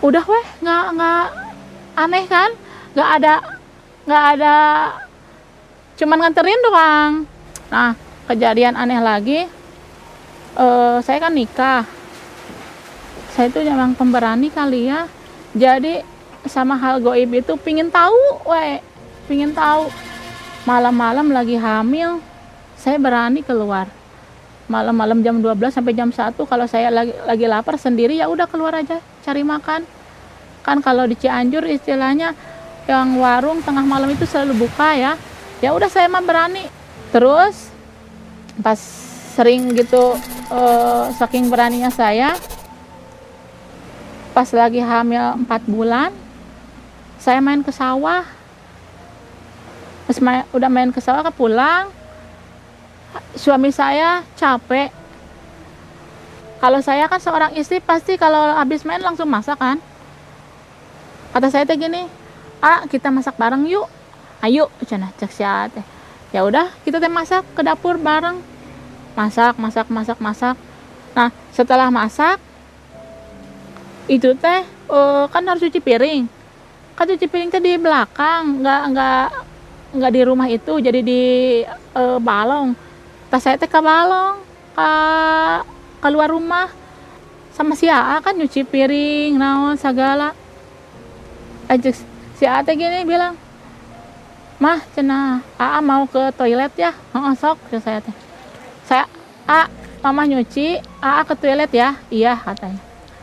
Udah 0.00 0.24
weh 0.24 0.46
nggak 0.64 0.84
nggak 0.96 1.26
aneh 1.96 2.24
kan? 2.28 2.50
Nggak 2.96 3.10
ada 3.20 3.34
nggak 4.06 4.24
ada 4.38 4.56
cuman 5.96 6.18
nganterin 6.24 6.60
doang. 6.64 7.12
Nah 7.72 7.92
kejadian 8.28 8.76
aneh 8.76 9.00
lagi 9.00 9.40
uh, 10.56 10.98
saya 11.04 11.20
kan 11.20 11.32
nikah. 11.32 11.84
Saya 13.36 13.52
itu 13.52 13.60
memang 13.68 13.92
pemberani 13.92 14.48
kali 14.48 14.88
ya. 14.88 15.04
Jadi 15.52 16.00
sama 16.48 16.76
hal 16.80 17.04
goib 17.04 17.28
itu 17.36 17.52
pingin 17.60 17.92
tahu 17.92 18.16
weh. 18.48 18.80
Pingin 19.28 19.52
tahu. 19.52 19.92
Malam-malam 20.66 21.30
lagi 21.30 21.54
hamil 21.54 22.18
saya 22.86 23.02
berani 23.02 23.42
keluar. 23.42 23.90
Malam-malam 24.70 25.18
jam 25.26 25.42
12 25.42 25.74
sampai 25.74 25.90
jam 25.90 26.14
1 26.14 26.38
kalau 26.38 26.70
saya 26.70 26.86
lagi 26.94 27.10
lagi 27.26 27.46
lapar 27.50 27.74
sendiri 27.82 28.14
ya 28.14 28.30
udah 28.30 28.46
keluar 28.46 28.78
aja 28.78 29.02
cari 29.26 29.42
makan. 29.42 29.82
Kan 30.62 30.78
kalau 30.86 31.02
di 31.02 31.18
Cianjur 31.18 31.66
istilahnya 31.66 32.30
yang 32.86 33.18
warung 33.18 33.58
tengah 33.66 33.82
malam 33.82 34.06
itu 34.14 34.22
selalu 34.22 34.70
buka 34.70 34.94
ya. 34.94 35.18
Ya 35.58 35.74
udah 35.74 35.90
saya 35.90 36.06
mah 36.06 36.22
berani. 36.22 36.62
Terus 37.10 37.74
pas 38.62 38.78
sering 39.34 39.74
gitu 39.74 40.14
uh, 40.54 41.10
saking 41.18 41.50
beraninya 41.50 41.90
saya 41.90 42.38
pas 44.30 44.46
lagi 44.54 44.78
hamil 44.78 45.42
4 45.42 45.66
bulan 45.66 46.14
saya 47.18 47.42
main 47.42 47.66
ke 47.66 47.74
sawah. 47.74 48.22
Pas 50.06 50.18
main, 50.22 50.46
udah 50.54 50.70
main 50.70 50.94
ke 50.94 51.02
sawah 51.02 51.26
ke 51.26 51.34
pulang 51.34 52.05
suami 53.36 53.70
saya 53.70 54.24
capek. 54.34 54.90
Kalau 56.56 56.80
saya 56.80 57.04
kan 57.06 57.20
seorang 57.20 57.52
istri 57.54 57.84
pasti 57.84 58.16
kalau 58.16 58.56
habis 58.56 58.82
main 58.82 59.02
langsung 59.02 59.28
masak 59.28 59.60
kan. 59.60 59.76
Kata 61.36 61.52
saya 61.52 61.68
teh 61.68 61.76
gini 61.76 62.08
ah 62.64 62.88
kita 62.88 63.12
masak 63.12 63.36
bareng 63.36 63.68
yuk. 63.68 63.84
Ayo 64.40 64.72
cina 64.88 65.12
cek 65.20 65.32
teh. 65.72 65.84
Ya 66.32 66.42
udah 66.42 66.72
kita 66.82 66.96
teh 66.96 67.12
masak 67.12 67.44
ke 67.52 67.60
dapur 67.60 68.00
bareng. 68.00 68.40
Masak 69.12 69.60
masak 69.60 69.86
masak 69.92 70.18
masak. 70.18 70.56
Nah 71.12 71.28
setelah 71.52 71.92
masak 71.92 72.40
itu 74.08 74.32
teh 74.38 74.64
uh, 74.88 75.28
kan 75.28 75.44
harus 75.44 75.60
cuci 75.68 75.80
piring. 75.84 76.24
Kan 76.96 77.04
cuci 77.04 77.26
piring 77.28 77.52
teh 77.52 77.60
di 77.60 77.76
belakang 77.76 78.64
nggak 78.64 78.82
nggak 78.96 79.28
nggak 79.96 80.12
di 80.12 80.20
rumah 80.24 80.48
itu 80.48 80.72
jadi 80.80 81.00
di 81.04 81.22
uh, 81.94 82.16
balong 82.16 82.85
tas 83.26 83.42
saya 83.42 83.58
teh 83.58 83.66
ke 83.66 83.80
balong 83.82 84.38
ke 84.76 84.90
keluar 86.04 86.30
rumah 86.30 86.70
sama 87.56 87.72
si 87.72 87.88
Aa 87.88 88.20
kan 88.20 88.36
nyuci 88.36 88.68
piring 88.68 89.40
naon 89.40 89.80
segala. 89.80 90.36
Aja 91.66 91.90
si 92.36 92.44
Aa 92.44 92.60
teh 92.60 92.76
gini 92.76 93.02
bilang 93.08 93.34
mah 94.60 94.80
cina 94.92 95.40
Aa 95.56 95.80
mau 95.80 96.04
ke 96.04 96.30
toilet 96.36 96.72
ya? 96.76 96.92
Oh, 97.16 97.32
sok 97.32 97.58
saya 97.80 98.04
teh. 98.04 98.14
Saya 98.84 99.08
A 99.48 99.66
mama 100.04 100.28
nyuci 100.28 100.78
Aa 101.00 101.24
ke 101.24 101.34
toilet 101.34 101.72
ya? 101.72 101.96
Iya 102.12 102.36
katanya. 102.36 102.78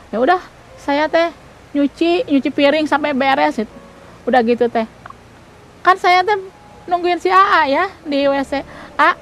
Ya 0.10 0.18
udah 0.18 0.42
saya 0.82 1.06
teh 1.08 1.30
nyuci 1.78 2.26
nyuci 2.28 2.50
piring 2.50 2.90
sampai 2.90 3.14
beres 3.14 3.62
itu. 3.62 3.76
Udah 4.26 4.42
gitu 4.42 4.66
teh. 4.68 4.90
Kan 5.86 5.96
saya 6.02 6.26
teh 6.26 6.36
nungguin 6.90 7.22
si 7.22 7.30
Aa 7.30 7.70
ya 7.70 7.86
di 8.04 8.26
WC 8.26 8.66
A 8.98 9.14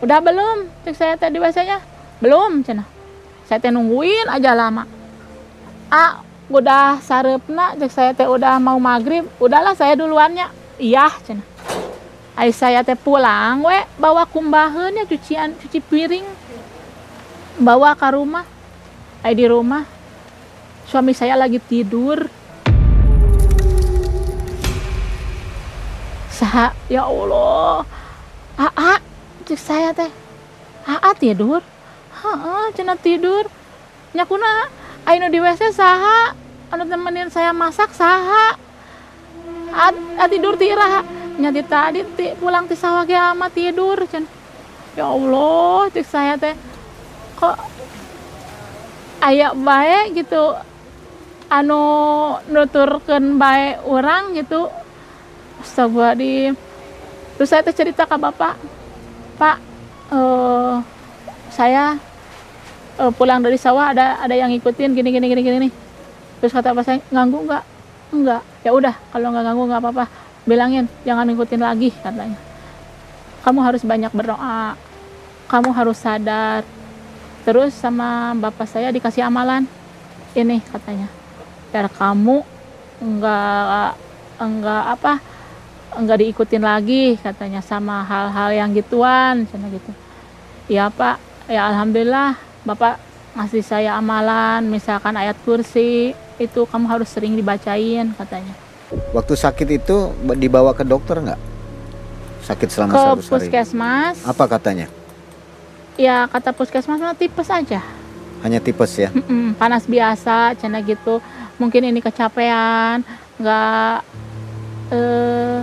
udah 0.00 0.18
belum? 0.24 0.58
Cek 0.84 0.96
saya 0.96 1.14
teh 1.20 1.28
di 1.28 1.36
WC 1.36 1.58
nya 1.68 1.78
belum 2.20 2.64
cina. 2.64 2.84
Saya 3.44 3.60
teh 3.60 3.72
nungguin 3.72 4.28
aja 4.28 4.56
lama. 4.56 4.84
Ah 5.92 6.24
udah 6.50 6.98
sarepna 7.04 7.76
cek 7.78 7.92
saya 7.92 8.10
teh 8.16 8.26
udah 8.26 8.58
mau 8.58 8.80
maghrib 8.80 9.28
udahlah 9.36 9.76
saya 9.76 9.96
duluannya. 9.96 10.48
Iya 10.80 11.12
cina. 11.24 11.44
Ay 12.32 12.56
saya 12.56 12.80
teh 12.80 12.96
pulang 12.96 13.64
we. 13.64 13.78
Bawa 14.00 14.24
kumbahan 14.24 14.96
ya 14.96 15.04
cucian 15.04 15.52
cuci 15.60 15.80
piring. 15.84 16.26
Bawa 17.60 17.92
ke 17.92 18.08
rumah. 18.16 18.48
Ay 19.20 19.36
di 19.36 19.44
rumah. 19.44 19.84
Suami 20.88 21.12
saya 21.12 21.36
lagi 21.36 21.60
tidur. 21.60 22.26
Sah, 26.32 26.72
ya 26.88 27.04
Allah. 27.04 27.84
Ah, 28.56 28.72
ah 28.72 28.98
cek 29.50 29.58
saya 29.58 29.90
teh. 29.90 30.06
Aa 30.86 31.10
tidur? 31.18 31.58
Haa 32.14 32.70
cina 32.70 32.94
tidur. 32.94 33.50
Nyakuna 34.14 34.70
aino 35.10 35.26
di 35.26 35.42
WC 35.42 35.74
saha? 35.74 36.38
Anu 36.70 36.86
temenin 36.86 37.34
saya 37.34 37.50
masak 37.50 37.90
saha? 37.90 38.54
A, 39.74 39.90
a 40.22 40.24
tidur 40.30 40.54
tira 40.54 41.02
nyati 41.34 41.62
tadi 41.66 42.06
ti, 42.14 42.30
pulang 42.38 42.70
ti 42.70 42.78
sawah 42.78 43.02
ge 43.06 43.14
ama 43.18 43.50
tidur 43.50 43.98
cen 44.06 44.26
ya 44.94 45.10
Allah 45.10 45.90
cek 45.90 46.06
saya 46.06 46.38
teh. 46.38 46.54
Kok 47.34 47.58
ayak 49.18 49.58
baik 49.58 50.06
gitu 50.14 50.54
anu 51.50 51.82
nuturkan 52.46 53.34
baik 53.34 53.82
orang 53.82 54.30
gitu. 54.38 54.70
Astagfirullahaladzim. 55.58 56.54
Terus 57.34 57.48
saya 57.50 57.66
teh 57.66 57.74
cerita 57.74 58.06
ke 58.06 58.14
bapak 58.14 58.69
Pak 59.40 59.56
uh, 60.12 60.84
saya 61.48 61.96
uh, 63.00 63.08
pulang 63.16 63.40
dari 63.40 63.56
sawah 63.56 63.96
ada 63.96 64.20
ada 64.20 64.36
yang 64.36 64.52
ngikutin 64.52 64.92
gini 64.92 65.08
gini 65.08 65.26
gini 65.32 65.40
gini 65.40 65.56
nih 65.68 65.72
terus 66.40 66.52
kata 66.52 66.72
pak 66.72 66.84
saya 66.84 67.00
ganggu 67.12 67.44
nggak? 67.44 67.64
Enggak. 68.10 68.42
Ya 68.64 68.70
udah 68.72 68.94
kalau 69.12 69.32
nggak 69.32 69.44
ganggu 69.44 69.64
nggak 69.68 69.80
apa-apa. 69.80 70.04
Bilangin 70.48 70.84
jangan 71.04 71.28
ngikutin 71.28 71.60
lagi 71.60 71.92
katanya. 71.92 72.36
Kamu 73.44 73.60
harus 73.64 73.82
banyak 73.84 74.12
berdoa. 74.12 74.76
Kamu 75.48 75.70
harus 75.72 76.00
sadar. 76.00 76.64
Terus 77.44 77.72
sama 77.76 78.36
bapak 78.36 78.68
saya 78.68 78.88
dikasih 78.92 79.24
amalan. 79.24 79.68
Ini 80.32 80.64
katanya. 80.68 81.08
Biar 81.72 81.92
kamu 81.92 82.40
enggak 83.00 83.96
enggak 84.40 84.84
apa 84.96 85.12
enggak 85.96 86.18
diikutin 86.20 86.62
lagi 86.62 87.18
katanya 87.18 87.60
sama 87.60 88.02
hal-hal 88.04 88.50
yang 88.52 88.70
gituan 88.70 89.46
sana 89.50 89.66
gitu 89.68 89.90
ya 90.66 90.86
pak 90.88 91.18
ya 91.46 91.66
alhamdulillah 91.66 92.38
bapak 92.62 92.98
ngasih 93.34 93.62
saya 93.62 93.94
amalan 93.94 94.66
misalkan 94.66 95.14
ayat 95.14 95.34
kursi 95.42 96.12
itu 96.36 96.60
kamu 96.64 96.86
harus 96.86 97.08
sering 97.08 97.34
dibacain 97.34 98.10
katanya 98.14 98.54
Waktu 99.14 99.38
sakit 99.38 99.68
itu 99.70 99.96
dibawa 100.34 100.74
ke 100.74 100.82
dokter 100.82 101.14
nggak? 101.14 101.38
Sakit 102.42 102.68
selama 102.74 102.90
Ke 102.90 102.98
100 102.98 103.06
hari. 103.06 103.22
puskesmas. 103.22 104.16
Apa 104.26 104.50
katanya? 104.50 104.90
Ya 105.94 106.26
kata 106.26 106.50
puskesmas 106.50 106.98
mah 106.98 107.14
tipes 107.14 107.46
aja. 107.46 107.78
Hanya 108.42 108.58
tipes 108.58 108.90
ya. 108.98 109.14
Mm-mm, 109.14 109.54
panas 109.54 109.86
biasa, 109.86 110.58
cina 110.58 110.82
gitu. 110.82 111.22
Mungkin 111.54 111.86
ini 111.86 112.02
kecapean, 112.02 113.06
nggak 113.38 113.96
eh, 114.90 115.62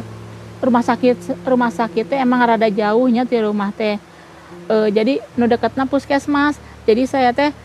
rumah 0.68 0.84
sakit 0.84 1.48
rumah 1.48 1.72
sakitnya 1.72 2.20
emang 2.22 2.44
rada 2.44 2.68
jauhnya 2.68 3.24
di 3.24 3.38
rumah 3.40 3.72
teh. 3.72 3.96
Eh, 4.68 4.88
jadi 4.92 5.24
nu 5.40 5.48
deketna 5.48 5.88
puskesmas. 5.88 6.60
Jadi 6.84 7.08
saya 7.08 7.32
teh 7.32 7.56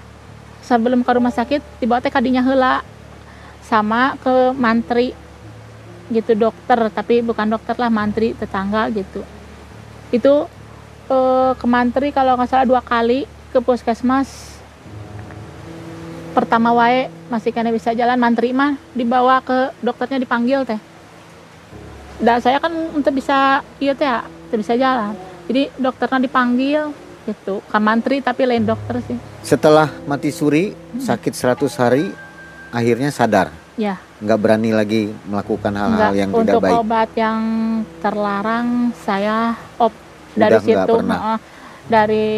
sebelum 0.62 1.03
ke 1.03 1.11
rumah 1.11 1.34
sakit 1.34 1.82
tiba 1.82 1.98
teh 1.98 2.11
kadinya 2.11 2.40
heula 2.40 2.86
sama 3.66 4.14
ke 4.22 4.55
mantri 4.55 5.14
gitu 6.11 6.38
dokter 6.38 6.78
tapi 6.92 7.24
bukan 7.24 7.50
dokter 7.50 7.74
lah 7.78 7.90
mantri 7.90 8.36
tetangga 8.36 8.86
gitu 8.94 9.26
itu 10.14 10.34
eh, 11.11 11.53
ke 11.59 11.66
mantri 11.66 12.14
kalau 12.14 12.38
nggak 12.38 12.50
salah 12.50 12.66
dua 12.68 12.82
kali 12.84 13.26
ke 13.50 13.59
puskesmas 13.59 14.61
pertama 16.32 16.72
wae 16.72 17.12
masih 17.28 17.53
kena 17.53 17.72
bisa 17.72 17.92
jalan 17.92 18.16
mantri 18.16 18.53
mah 18.55 18.76
dibawa 18.96 19.40
ke 19.44 19.72
dokternya 19.80 20.22
dipanggil 20.22 20.64
teh 20.64 20.91
dan 22.23 22.39
saya 22.39 22.62
kan 22.62 22.70
untuk 22.95 23.12
bisa 23.12 23.61
iya 23.83 23.93
teh 23.93 24.07
ya, 24.07 24.23
untuk 24.23 24.59
bisa 24.62 24.79
jalan. 24.79 25.12
Jadi 25.51 25.75
dokternya 25.75 26.23
dipanggil 26.23 26.95
gitu. 27.27 27.59
Ke 27.66 27.79
mantri 27.83 28.23
tapi 28.23 28.47
lain 28.47 28.62
dokter 28.62 29.03
sih. 29.03 29.18
Setelah 29.43 29.91
mati 30.07 30.31
suri, 30.31 30.70
sakit 30.97 31.35
100 31.35 31.83
hari, 31.83 32.14
akhirnya 32.70 33.11
sadar. 33.11 33.51
ya. 33.75 33.99
Nggak 34.23 34.39
berani 34.39 34.70
lagi 34.70 35.11
melakukan 35.27 35.75
hal-hal 35.75 36.14
yang 36.14 36.31
tidak 36.31 36.47
untuk 36.47 36.61
baik. 36.62 36.75
obat 36.79 37.11
yang 37.18 37.41
terlarang 37.99 38.95
saya 39.03 39.59
op 39.83 39.91
Sudah 40.31 40.47
dari 40.47 40.59
situ 40.62 40.95
pernah. 40.95 41.18
dari 41.91 42.31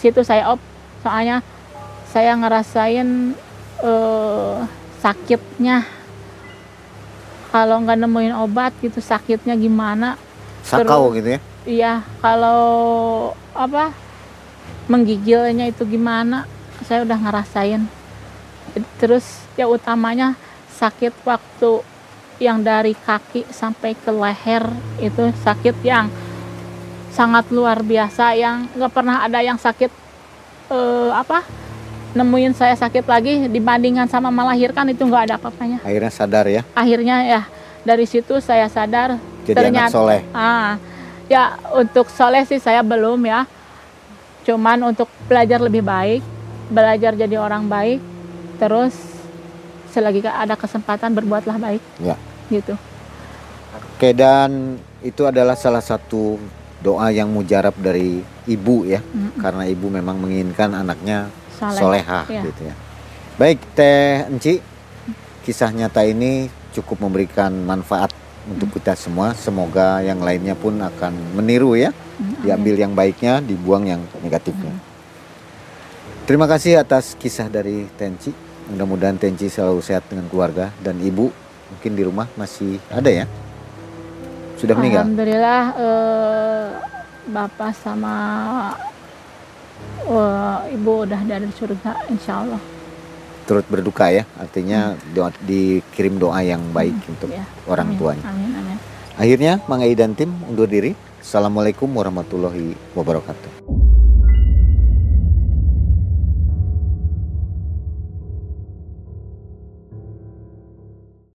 situ 0.00 0.20
saya 0.24 0.48
op. 0.48 0.60
Soalnya 1.04 1.44
saya 2.08 2.32
ngerasain 2.40 3.36
eh, 3.84 4.56
sakitnya 5.04 5.84
kalau 7.52 7.84
nggak 7.84 8.00
nemuin 8.00 8.34
obat 8.40 8.72
gitu 8.80 8.98
sakitnya 9.04 9.52
gimana? 9.60 10.16
Sakau 10.64 11.12
gitu 11.12 11.36
ya. 11.36 11.40
iya 11.68 11.94
kalau 12.24 13.30
apa 13.52 13.92
menggigilnya 14.88 15.68
itu 15.68 15.84
gimana? 15.84 16.48
Saya 16.88 17.04
udah 17.04 17.18
ngerasain. 17.20 17.84
Terus 18.96 19.44
yang 19.60 19.68
utamanya 19.68 20.34
sakit 20.72 21.12
waktu 21.28 21.84
yang 22.40 22.64
dari 22.64 22.96
kaki 22.96 23.46
sampai 23.52 23.94
ke 23.94 24.10
leher 24.10 24.66
itu 24.98 25.30
sakit 25.44 25.76
yang 25.84 26.10
sangat 27.12 27.52
luar 27.52 27.84
biasa 27.84 28.32
yang 28.34 28.66
nggak 28.72 28.90
pernah 28.90 29.22
ada 29.22 29.44
yang 29.44 29.60
sakit 29.60 29.92
eh, 30.72 31.10
apa 31.12 31.44
nemuin 32.12 32.52
saya 32.52 32.74
sakit 32.74 33.04
lagi 33.04 33.48
dibandingkan 33.48 34.06
sama 34.06 34.28
melahirkan 34.28 34.88
itu 34.88 35.02
nggak 35.02 35.22
ada 35.26 35.34
apa-apanya 35.36 35.80
Akhirnya 35.80 36.12
sadar 36.12 36.44
ya. 36.44 36.62
akhirnya 36.72 37.16
ya 37.22 37.42
dari 37.82 38.04
situ 38.04 38.38
saya 38.38 38.68
sadar 38.68 39.16
Jadi 39.42 39.72
anak 39.72 39.90
soleh. 39.90 40.20
ah 40.30 40.76
ya 41.26 41.56
untuk 41.72 42.06
soleh 42.06 42.44
sih 42.44 42.56
saya 42.56 42.80
belum 42.80 43.24
ya 43.24 43.48
cuman 44.42 44.92
untuk 44.92 45.08
belajar 45.24 45.58
lebih 45.58 45.80
baik 45.80 46.20
belajar 46.68 47.14
jadi 47.14 47.36
orang 47.36 47.64
baik 47.64 47.98
terus 48.56 48.92
selagi 49.88 50.24
ada 50.24 50.54
kesempatan 50.54 51.12
berbuatlah 51.12 51.56
baik 51.56 51.82
Ya. 51.98 52.16
gitu 52.48 52.76
Oke 53.72 54.12
dan 54.12 54.76
itu 55.00 55.22
adalah 55.22 55.54
salah 55.54 55.80
satu 55.80 56.36
doa 56.78 57.08
yang 57.08 57.30
mujarab 57.30 57.70
dari 57.72 58.18
ibu 58.44 58.82
ya. 58.82 58.98
Mm-mm. 59.00 59.38
Karena 59.38 59.62
ibu 59.64 59.86
memang 59.86 60.18
menginginkan 60.18 60.74
anaknya 60.74 61.30
soleh 61.56 61.78
solehah 61.78 62.24
Iya. 62.28 62.42
gitu 62.48 62.62
ya. 62.68 62.74
Baik 63.36 63.58
Teh 63.72 64.28
Enci, 64.28 64.54
kisah 65.42 65.72
nyata 65.72 66.04
ini 66.04 66.46
cukup 66.72 67.00
memberikan 67.00 67.52
manfaat 67.62 68.12
untuk 68.44 68.72
kita 68.74 68.92
semua. 68.94 69.32
Semoga 69.32 70.00
yang 70.00 70.20
lainnya 70.20 70.52
pun 70.52 70.76
akan 70.76 71.36
meniru 71.36 71.72
ya, 71.74 71.92
Mm, 72.18 72.44
diambil 72.44 72.74
yang 72.76 72.92
baiknya, 72.92 73.40
dibuang 73.40 73.88
yang 73.88 74.02
negatifnya. 74.20 74.72
Terima 76.22 76.46
kasih 76.46 76.78
atas 76.78 77.18
kisah 77.18 77.50
dari 77.50 77.88
Tenci. 77.98 78.30
Mudah-mudahan 78.70 79.18
Tenci 79.18 79.50
selalu 79.50 79.82
sehat 79.82 80.06
dengan 80.06 80.30
keluarga 80.30 80.70
dan 80.78 81.00
ibu 81.02 81.34
mungkin 81.68 81.92
di 81.92 82.02
rumah 82.04 82.30
masih 82.36 82.78
ada 82.88 83.10
ya. 83.10 83.26
Sudah 84.54 84.78
meninggal. 84.78 85.02
Alhamdulillah 85.02 85.62
eh, 85.74 86.66
bapak 87.26 87.72
sama 87.74 88.14
eh, 90.04 90.58
ibu 90.74 90.92
udah 91.06 91.20
dari 91.24 91.48
surga 91.52 92.06
insya 92.08 92.42
Allah 92.46 92.62
Turut 93.42 93.66
berduka 93.66 94.06
ya, 94.06 94.22
artinya 94.38 94.94
doa, 95.10 95.34
dikirim 95.42 96.14
doa 96.14 96.46
yang 96.46 96.62
baik 96.70 96.94
untuk 97.10 97.26
ya. 97.26 97.42
orang 97.66 97.90
Amin, 97.90 97.98
tuanya. 97.98 98.24
amin 98.30 98.50
amin 98.54 98.78
Akhirnya 99.18 99.60
Mang 99.68 99.82
Ai 99.84 99.92
dan 99.98 100.14
tim 100.16 100.30
undur 100.48 100.70
diri. 100.70 100.94
Assalamualaikum 101.20 101.90
warahmatullahi 101.90 102.72
wabarakatuh. 102.96 103.81